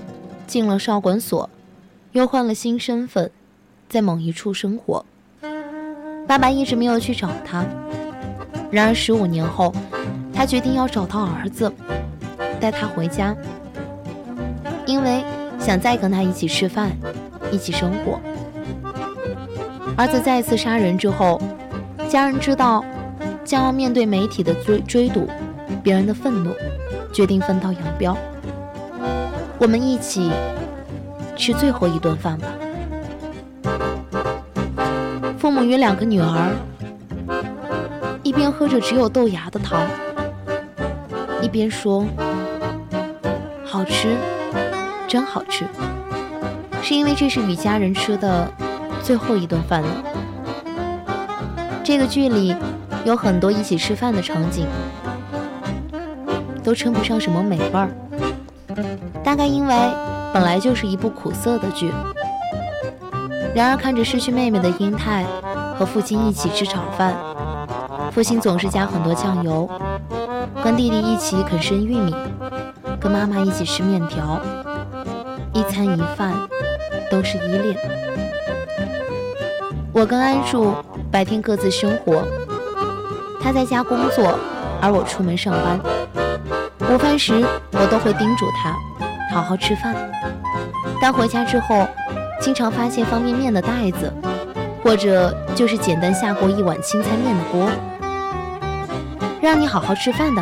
[0.48, 1.50] 进了少管所，
[2.14, 3.30] 又换了新身份，
[3.90, 5.06] 在某一处生活。
[6.26, 7.66] 爸爸一直没有去找他，
[8.72, 9.74] 然而十五年后，
[10.34, 11.70] 他决定要找到儿子，
[12.62, 13.36] 带他回家。
[14.86, 15.22] 因为
[15.60, 16.92] 想再跟他一起吃饭，
[17.52, 18.22] 一起生活。
[19.98, 21.42] 儿子再次杀人之后，
[22.08, 22.86] 家人知道
[23.44, 25.28] 将要面对媒体的追追堵，
[25.84, 26.52] 别人的愤怒，
[27.12, 28.18] 决定分道扬镳。
[29.60, 30.32] 我们一起
[31.36, 32.48] 吃最后一顿饭吧。
[35.38, 36.54] 父母与两个女儿
[38.24, 39.86] 一边喝着只有豆芽的汤，
[41.42, 42.06] 一边说
[43.66, 44.16] ：“好吃。”
[45.06, 45.64] 真好吃，
[46.82, 48.52] 是因为这是与家人吃的
[49.04, 50.04] 最后一顿饭了。
[51.84, 52.56] 这个剧里
[53.06, 54.66] 有很多一起吃饭的场景，
[56.64, 57.90] 都称不上什么美味儿，
[59.24, 59.76] 大概因为
[60.34, 61.92] 本来就是一部苦涩的剧。
[63.54, 65.26] 然而看着失去妹妹的英泰
[65.78, 67.14] 和父亲一起吃炒饭，
[68.12, 69.70] 父亲总是加很多酱油，
[70.64, 72.16] 跟弟弟一起啃生玉米，
[73.00, 74.40] 跟妈妈一起吃面条。
[75.54, 76.34] 一餐一饭
[77.12, 77.76] 都是依恋。
[79.92, 80.74] 我跟安树
[81.12, 82.24] 白天各自生活，
[83.44, 84.40] 他在家工作，
[84.82, 85.78] 而我出门上班。
[86.90, 88.74] 午饭时，我都会叮嘱他
[89.36, 89.94] 好好吃饭。
[91.02, 91.86] 但回家之后，
[92.40, 94.14] 经常发现方便面的袋子，
[94.82, 97.70] 或者就是简单下过一碗青菜面的锅。
[99.42, 100.42] 让你好好吃饭的，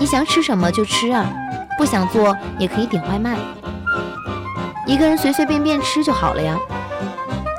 [0.00, 1.26] 你想吃什么就吃啊，
[1.76, 3.36] 不想做也可以点外卖。
[4.86, 6.56] 一个人随随便便吃就好了呀，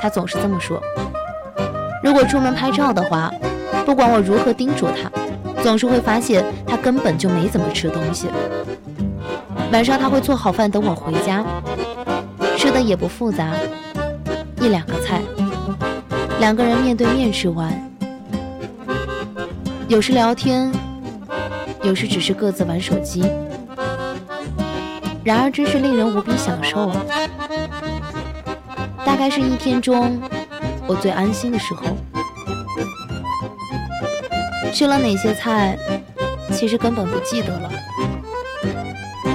[0.01, 0.81] 他总是这么说。
[2.03, 3.31] 如果出门拍照的话，
[3.85, 5.11] 不管我如何叮嘱他，
[5.63, 8.27] 总是会发现他根本就没怎么吃东西。
[9.71, 11.43] 晚上他会做好饭等我回家，
[12.57, 13.53] 吃的也不复杂，
[14.61, 15.21] 一两个菜，
[16.39, 17.71] 两个人面对面吃完，
[19.87, 20.71] 有时聊天，
[21.83, 23.23] 有时只是各自玩手机。
[25.23, 26.95] 然而，真是令人无比享受啊！
[29.05, 30.19] 大概是一天中
[30.87, 31.83] 我最安心的时候。
[34.79, 35.77] 吃了哪些菜，
[36.53, 37.69] 其实根本不记得了。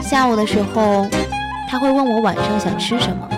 [0.00, 1.06] 下午的时候，
[1.68, 3.28] 他会问我晚上想吃什么，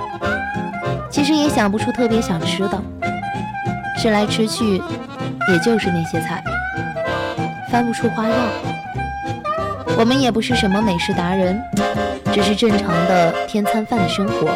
[1.10, 2.80] 其实也想不出特别想吃的，
[3.98, 4.80] 吃来吃去
[5.48, 6.44] 也就是那些菜，
[7.72, 8.38] 翻不出花样。
[9.98, 11.60] 我们也不是什么美食达人。
[12.32, 14.46] 只是正常的天餐饭的生活，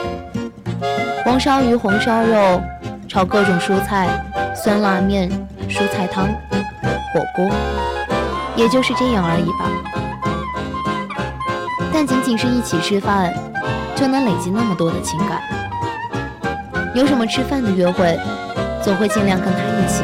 [1.25, 2.63] 红烧鱼、红烧肉，
[3.09, 4.09] 炒各种蔬菜，
[4.55, 5.29] 酸辣面、
[5.69, 6.29] 蔬菜汤，
[7.13, 7.51] 火锅，
[8.57, 9.69] 也就是这样而已吧。
[11.93, 13.33] 但仅仅是一起吃饭，
[13.97, 15.43] 就能累积那么多的情感。
[16.95, 18.19] 有什么吃饭的约会，
[18.83, 20.03] 总会尽量跟他一起，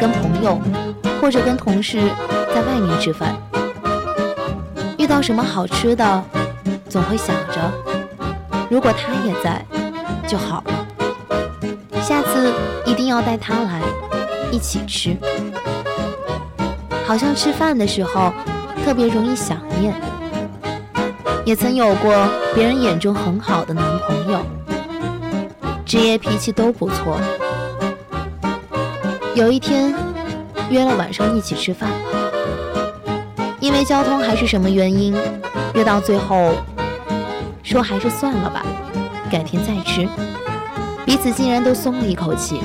[0.00, 0.60] 跟朋友
[1.20, 2.00] 或者跟同事
[2.54, 3.36] 在外面吃饭。
[4.96, 6.24] 遇到什么好吃的，
[6.88, 7.72] 总会想着，
[8.70, 9.64] 如果他也在
[10.28, 10.74] 就好了。
[12.00, 12.52] 下次
[12.84, 13.80] 一定要带他来
[14.50, 15.16] 一起吃。
[17.12, 18.32] 好像吃饭的时候
[18.82, 19.94] 特别容易想念。
[21.44, 24.40] 也曾有过别人眼中很好的男朋友，
[25.84, 27.20] 职业脾气都不错。
[29.34, 29.94] 有一天
[30.70, 31.90] 约了晚上一起吃饭，
[33.60, 35.14] 因为交通还是什么原因，
[35.74, 36.54] 约到最后
[37.62, 38.64] 说还是算了吧，
[39.30, 40.08] 改天再吃。
[41.04, 42.62] 彼此竟然都松了一口气。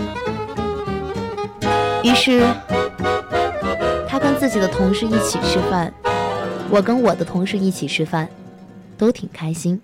[2.01, 2.45] 于是
[4.47, 5.93] 自己的同事一起吃饭，
[6.69, 8.29] 我跟我的同事一起吃饭。
[8.97, 9.81] 都挺开心，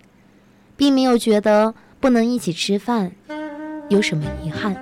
[0.78, 3.12] 并没有觉得不能一起吃饭
[3.90, 4.74] 有什么遗憾。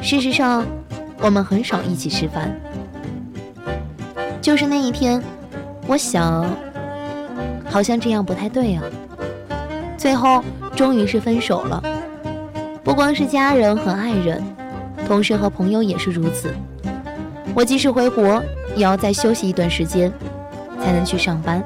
[0.00, 0.64] 事实上，
[1.18, 2.56] 我们很少一起吃饭。
[4.40, 5.20] 就是那一天，
[5.88, 6.46] 我想，
[7.68, 8.84] 好像这样不太对啊。
[9.98, 10.44] 最后，
[10.76, 11.82] 终于是分手了。
[12.84, 14.40] 不光是家人和爱人，
[15.08, 16.54] 同事和朋友也是如此。
[17.54, 18.42] 我即使回国，
[18.74, 20.12] 也要再休息一段时间，
[20.82, 21.62] 才能去上班。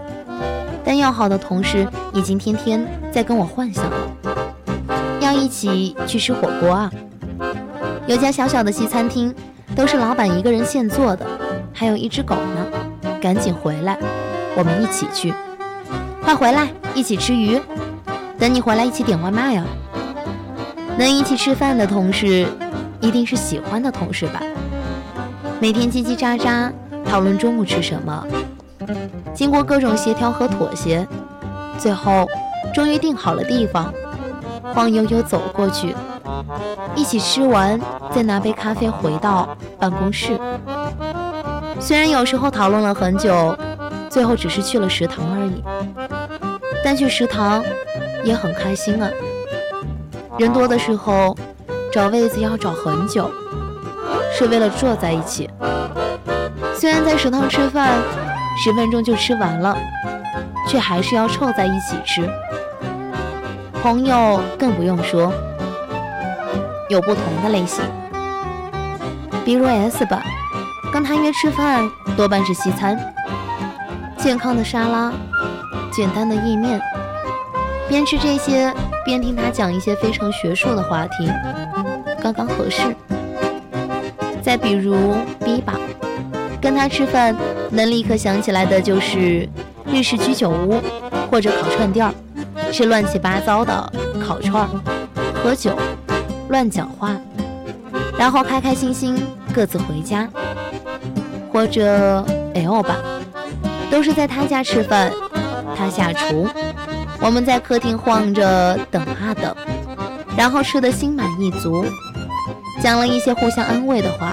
[0.84, 3.97] 但要好的同事已经天天在跟我幻想了，
[5.20, 6.93] 要一起去吃火锅啊！
[8.07, 9.34] 有家小小的西餐厅，
[9.74, 11.26] 都是老板一个人现做的，
[11.72, 12.66] 还有一只狗呢。
[13.20, 13.99] 赶紧回来，
[14.57, 15.34] 我们一起去！
[16.22, 17.61] 快回来，一起吃鱼！
[18.39, 19.66] 等你回来一起点外卖啊！
[20.97, 22.47] 能一起吃饭的同事，
[23.01, 24.41] 一定是喜欢的同事吧？
[25.61, 26.73] 每天叽叽喳喳
[27.05, 28.25] 讨论中午吃什么。
[29.35, 31.07] 经过各种协调和妥协，
[31.79, 32.29] 最后
[32.73, 33.93] 终于定好了地方，
[34.73, 35.95] 晃悠悠走过去，
[36.95, 37.81] 一起吃完，
[38.13, 39.49] 再拿杯咖啡回到
[39.81, 40.39] 办公室。
[41.81, 43.57] 虽然有时候讨论了很久，
[44.09, 45.63] 最后只是去了食堂而已，
[46.85, 47.65] 但去食堂
[48.23, 49.11] 也很开心啊。
[50.39, 51.37] 人多的时候，
[51.93, 53.29] 找位子要找很久，
[54.39, 55.51] 是为了坐在一起。
[56.76, 57.99] 虽然在食堂吃饭。
[58.61, 59.78] 十分钟就吃完了，
[60.66, 62.28] 却还是要凑在一起吃。
[63.80, 65.32] 朋友更不用说，
[66.89, 67.84] 有不同的类型，
[69.45, 70.20] 比如 S 吧，
[70.93, 72.99] 跟他约吃饭多半是西餐，
[74.16, 75.12] 健康的沙拉，
[75.93, 76.82] 简单的意面，
[77.89, 78.74] 边吃这些
[79.05, 81.30] 边听他讲一些非常学术的话题，
[82.20, 82.82] 刚刚合适。
[84.49, 85.74] 再比如 B 吧。
[86.59, 87.36] 跟他吃饭，
[87.70, 89.46] 能立刻想起来的就是
[89.84, 90.80] 日式居酒屋
[91.30, 92.14] 或者烤串店儿，
[92.72, 93.92] 吃乱七八糟的
[94.26, 94.68] 烤串儿，
[95.34, 95.78] 喝酒，
[96.49, 97.14] 乱讲话，
[98.18, 99.22] 然后开开心心
[99.55, 100.26] 各自回家。
[101.53, 102.24] 或者
[102.55, 102.96] L 吧，
[103.90, 105.12] 都是在他家吃饭，
[105.76, 106.49] 他下厨，
[107.20, 109.55] 我们在客厅晃着等啊等，
[110.38, 111.84] 然后吃的心满意足，
[112.81, 114.33] 讲了一些互相安慰的话，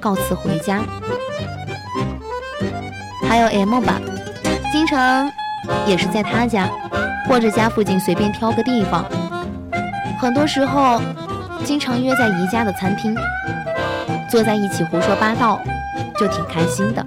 [0.00, 0.80] 告辞回家。
[3.28, 4.00] 还有 M 吧，
[4.72, 5.30] 经常
[5.86, 6.68] 也是在他家
[7.28, 9.04] 或者家附近随便挑个地方，
[10.20, 11.00] 很多时候
[11.64, 13.16] 经常约在宜家的餐厅，
[14.28, 15.60] 坐在一起胡说八道，
[16.18, 17.06] 就挺开心的。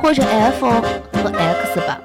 [0.00, 1.98] 或者 F 和 X 吧，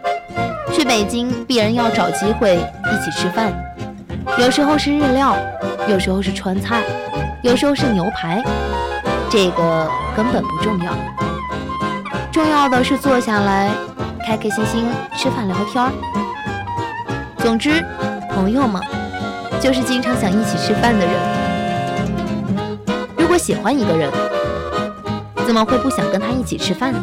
[0.73, 3.53] 去北京必然要找机会一起吃饭，
[4.37, 5.37] 有时候是日料，
[5.87, 6.81] 有时候是川菜，
[7.41, 8.43] 有时候是牛排，
[9.29, 10.91] 这个根本不重要。
[12.31, 13.71] 重要的是坐下来，
[14.25, 14.85] 开开心心
[15.15, 15.89] 吃饭聊天儿。
[17.37, 17.81] 总之，
[18.31, 18.81] 朋友嘛，
[19.61, 21.15] 就是经常想一起吃饭的人。
[23.17, 24.11] 如果喜欢一个人，
[25.47, 26.99] 怎么会不想跟他一起吃饭呢？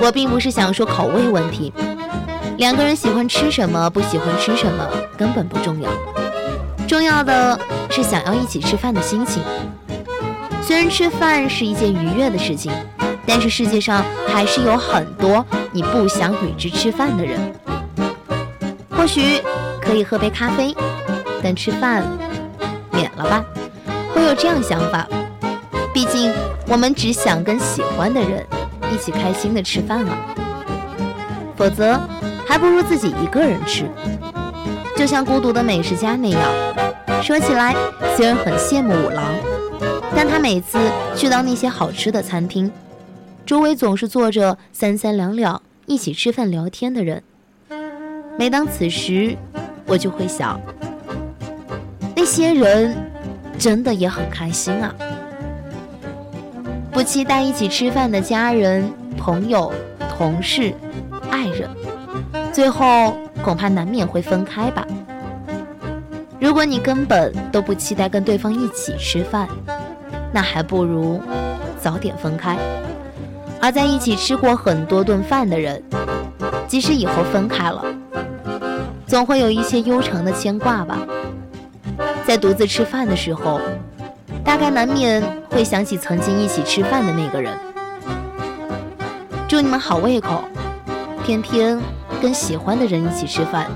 [0.00, 1.74] 我并不是想说口味问题，
[2.56, 4.88] 两个人喜欢吃什么，不喜欢吃什么
[5.18, 5.90] 根本不重要，
[6.90, 7.56] 重要的
[7.88, 9.40] 是想要一起吃饭的心情。
[10.60, 12.72] 虽然吃饭是一件愉悦的事情，
[13.24, 17.38] 但是世界上还是有很多你不想与之吃饭的人。
[18.90, 19.40] 或许
[19.80, 20.74] 可以喝杯咖啡，
[21.40, 22.02] 但吃饭
[22.90, 23.44] 免了吧。
[24.12, 25.06] 会有这样想法，
[25.94, 26.32] 毕竟
[26.66, 28.44] 我们只想跟喜欢的人
[28.92, 30.18] 一起开心的吃饭啊。
[31.56, 32.00] 否则，
[32.48, 33.88] 还不如自己一个人吃。
[35.00, 36.42] 就像孤独的美食家那样，
[37.22, 37.74] 说起来
[38.14, 39.34] 虽然很羡慕五郎。
[40.14, 40.78] 但他每次
[41.16, 42.70] 去到那些好吃的餐厅，
[43.46, 47.22] 周围总是坐着三三两两一起吃饭聊天的人。
[48.38, 49.34] 每当此时，
[49.86, 50.60] 我就会想，
[52.14, 52.94] 那些人
[53.58, 54.94] 真的也很开心啊。
[56.92, 59.72] 不期待一起吃饭的家人、朋友、
[60.18, 60.74] 同事、
[61.30, 61.70] 爱人，
[62.52, 64.86] 最后恐怕难免会分开吧。
[66.40, 69.48] 如果你根本都不期待跟对方一起吃饭，
[70.32, 71.20] 那还不如
[71.80, 72.56] 早点分开。
[73.60, 75.82] 而在一起吃过很多顿饭的人，
[76.66, 77.84] 即使以后分开了，
[79.06, 80.98] 总会有一些悠长的牵挂吧。
[82.26, 83.60] 在独自吃饭的时候，
[84.42, 87.56] 大概难免会想起曾经一起吃饭的那个人。
[89.46, 90.42] 祝你们好胃口，
[91.24, 91.78] 天天
[92.20, 93.70] 跟喜欢的人一起吃饭。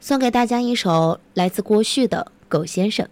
[0.00, 3.06] 送给大家一首来自郭旭的《狗先生》。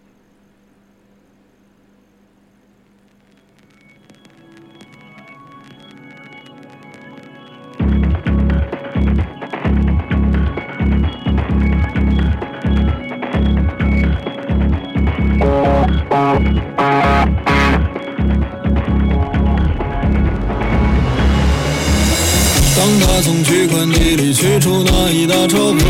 [22.74, 25.84] 当他从取款机里取出那一沓钞票，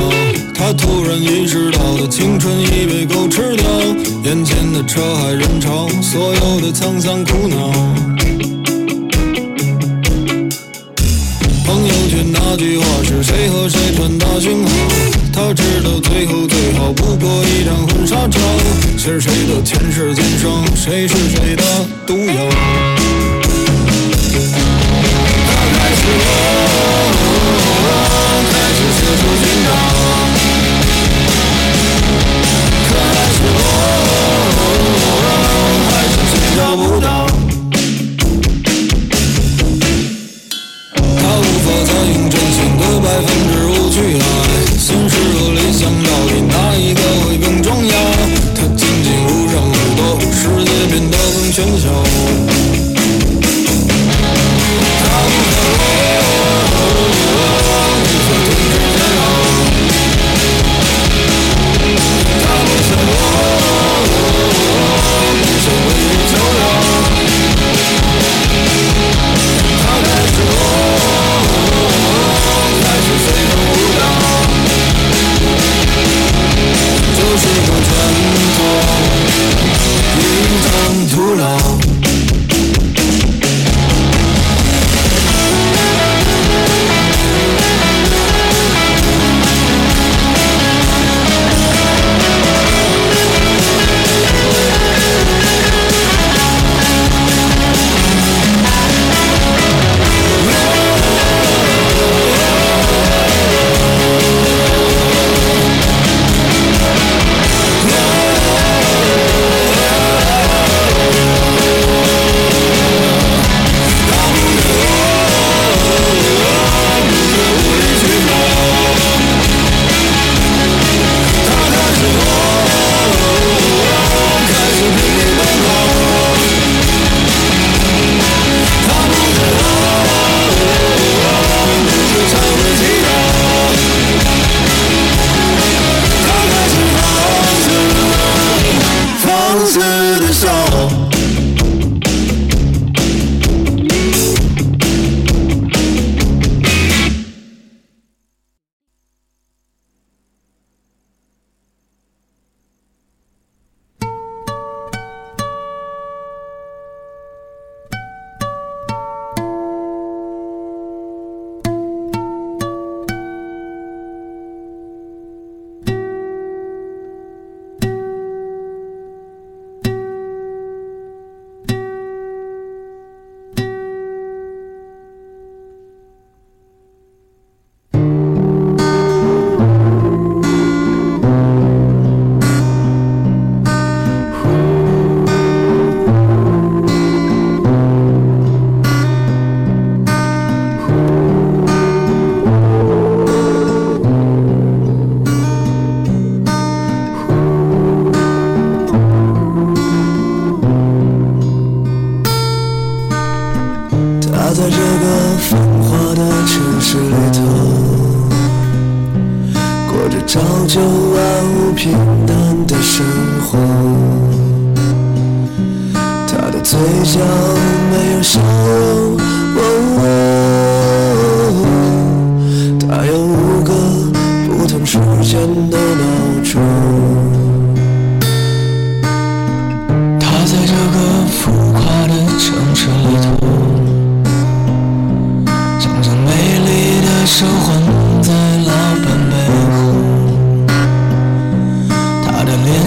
[0.52, 3.64] 他突然意识到的青春已被狗吃掉，
[4.24, 8.55] 眼前的车海人潮，所有的沧桑苦恼。
[11.66, 14.70] 朋友圈那句话是谁和谁传达讯号？
[15.32, 18.38] 他知道最后最好不过一张婚纱照，
[18.96, 21.64] 是谁的前世今生，谁是谁的
[22.06, 22.32] 毒药？
[25.74, 25.90] 开
[28.72, 29.68] 始四处寻找，
[32.88, 33.60] 可还是我，
[35.90, 37.06] 还是寻找不到。
[42.12, 44.22] 用真心的百分之五去爱，
[44.78, 47.94] 现实和理想到底哪一个会更重要？
[48.54, 50.00] 他紧紧捂上耳朵，
[50.30, 52.05] 世界变得更喧嚣。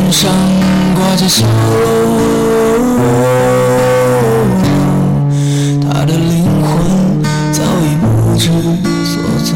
[0.10, 0.32] 脸上
[0.96, 2.10] 挂着笑容
[5.82, 7.22] 他的灵魂
[7.52, 8.50] 早已不知
[9.06, 9.48] 所踪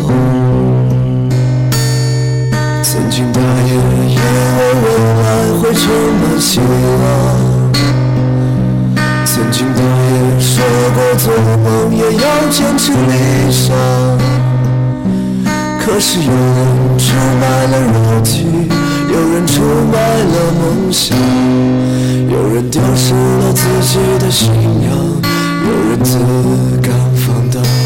[2.84, 3.74] 曾经的我以
[4.54, 4.86] 为未
[5.24, 5.26] 来
[5.58, 5.84] 会充
[6.22, 6.60] 满希
[7.02, 7.04] 望
[9.26, 10.54] 曾经的我说
[10.94, 11.66] 过做梦
[11.98, 13.74] 也要坚持理想。
[15.86, 16.83] 可是有人
[20.94, 24.96] 有人丢失了自己的信仰，
[25.66, 26.20] 有人自
[26.84, 27.83] 甘放荡。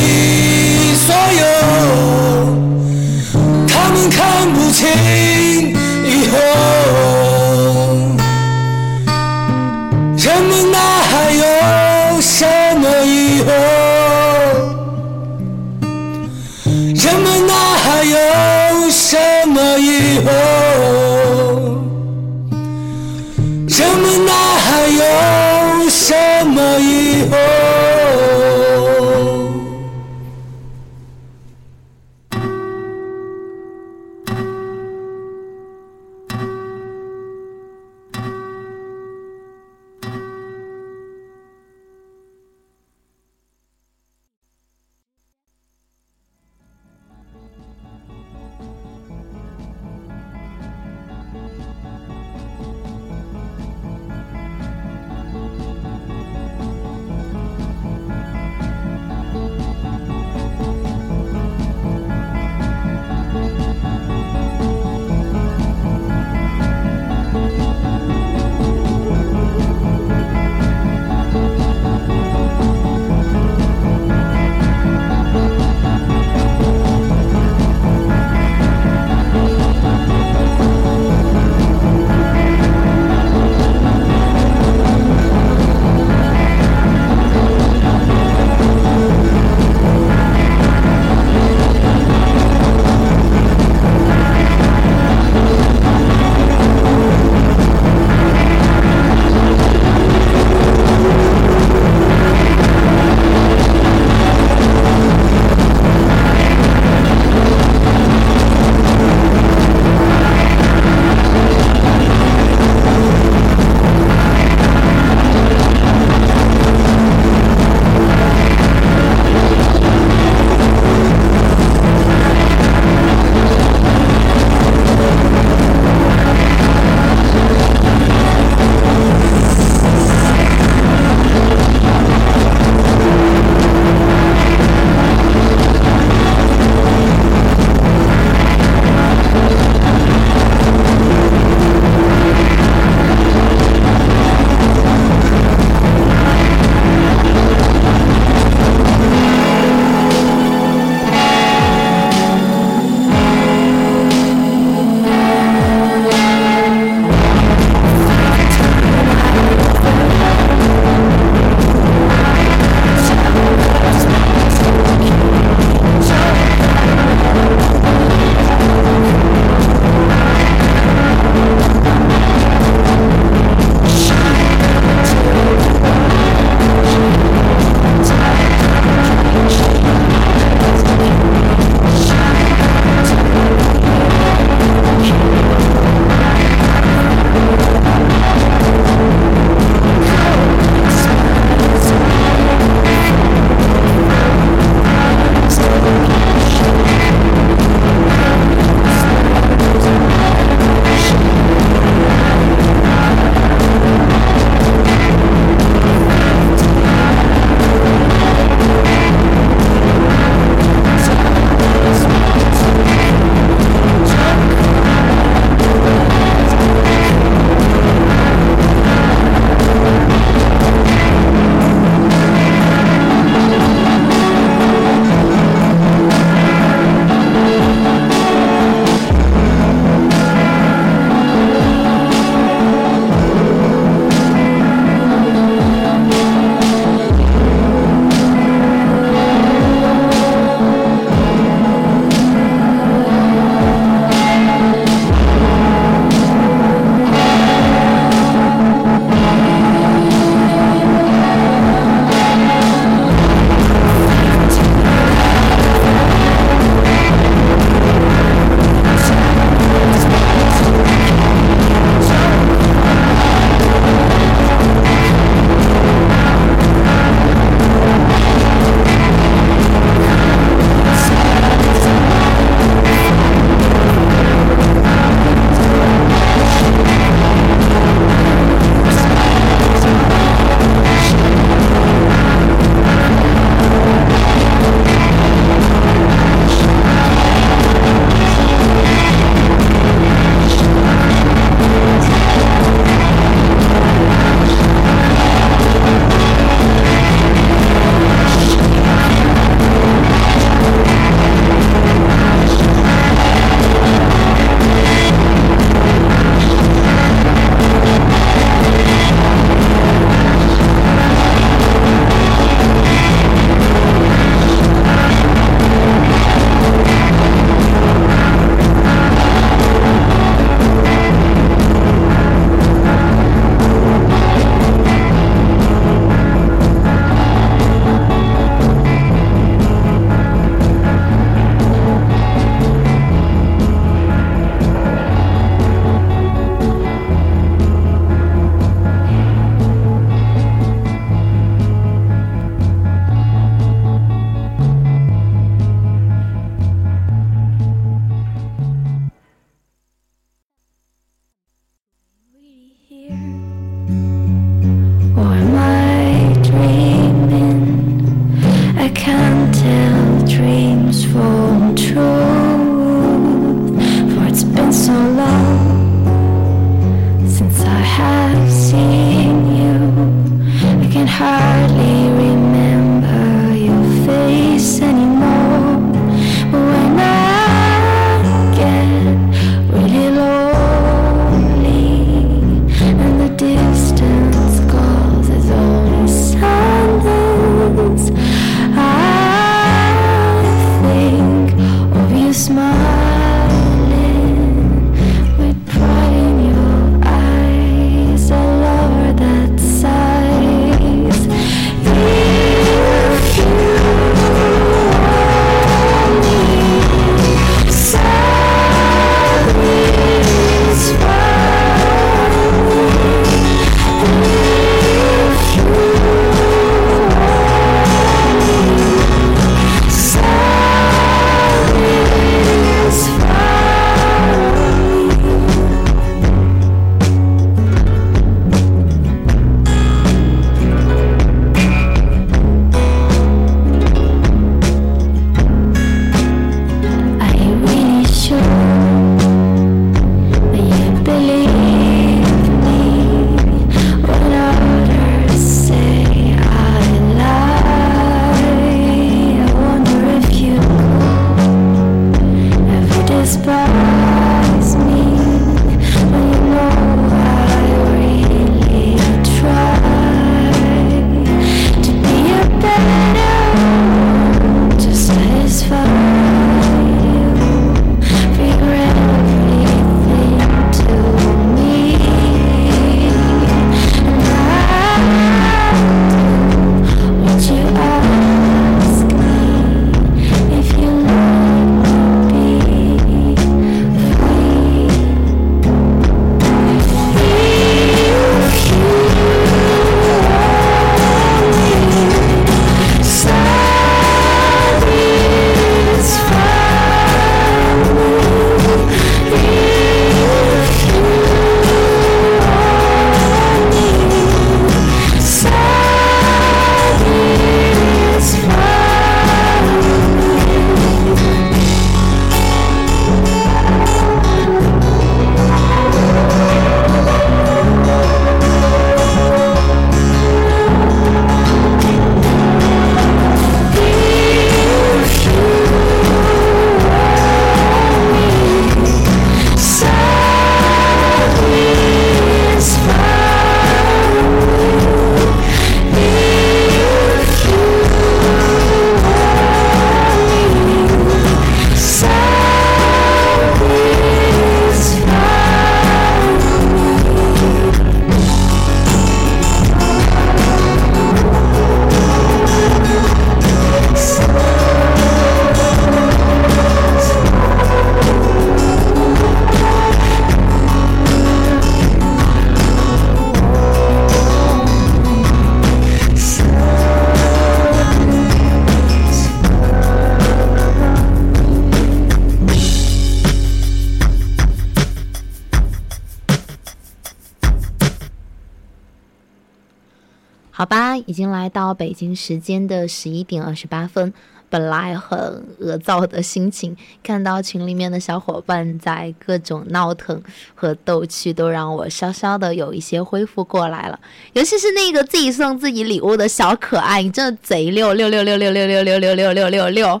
[581.46, 584.12] 来到北京时间的十一点二十八分。
[584.48, 585.18] 本来很
[585.58, 590.20] 恶躁的心情，看到群里面的小伙伴在各种闹腾
[590.54, 593.98] 和逗趣，都让我稍稍的有一些恢复过来了。
[594.32, 600.00] 尤其是那个自己送自己礼物的小可爱，你真的贼溜六六六六六六六六六六六六，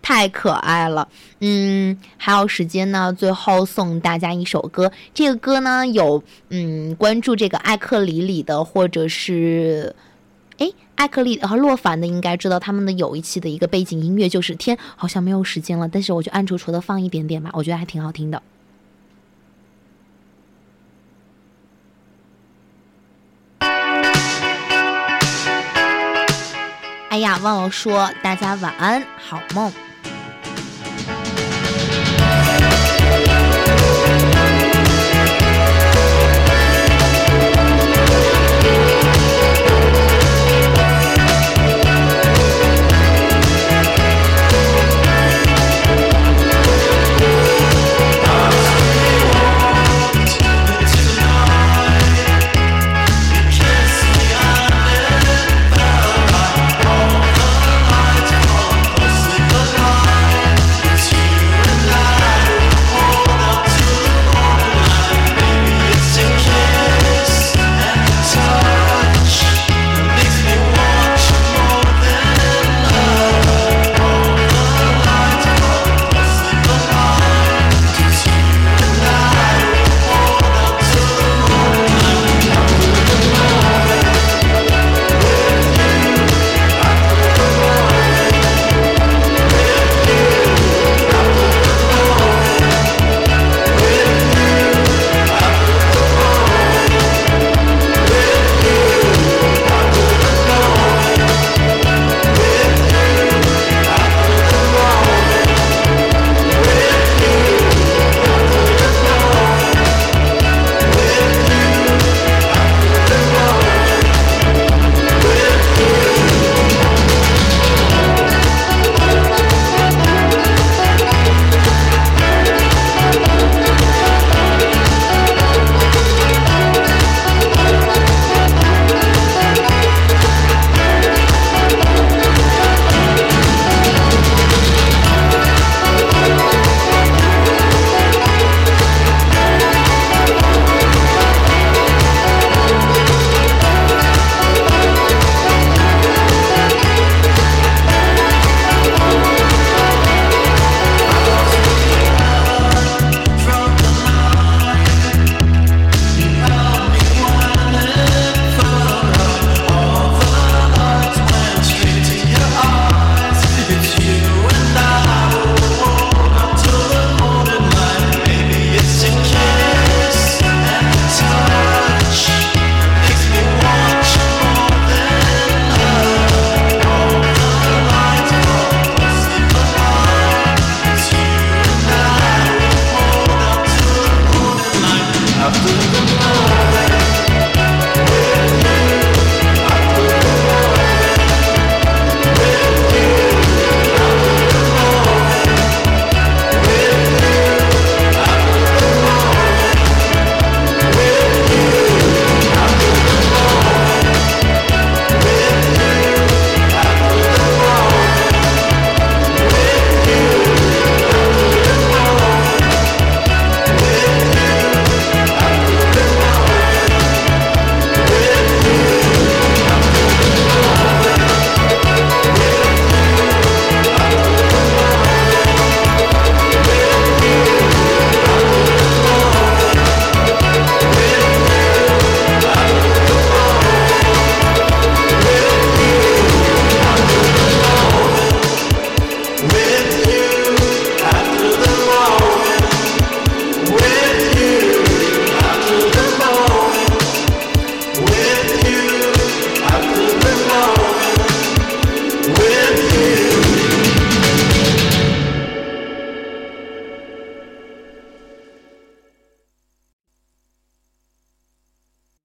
[0.00, 1.06] 太可爱了。
[1.40, 4.90] 嗯，还有时间呢，最后送大家一首歌。
[5.12, 9.94] 这个歌呢，有嗯关注这个艾克里里的，或者是
[10.58, 18.42] 诶艾克利和洛凡的，应该知道他们的有一期的一个背景音乐就是《天》，好像没有时间了，但是我就暗戳戳的放一点点吧，我觉得还挺好听的。
[27.10, 29.72] 哎呀，忘了说，大家晚安，好梦。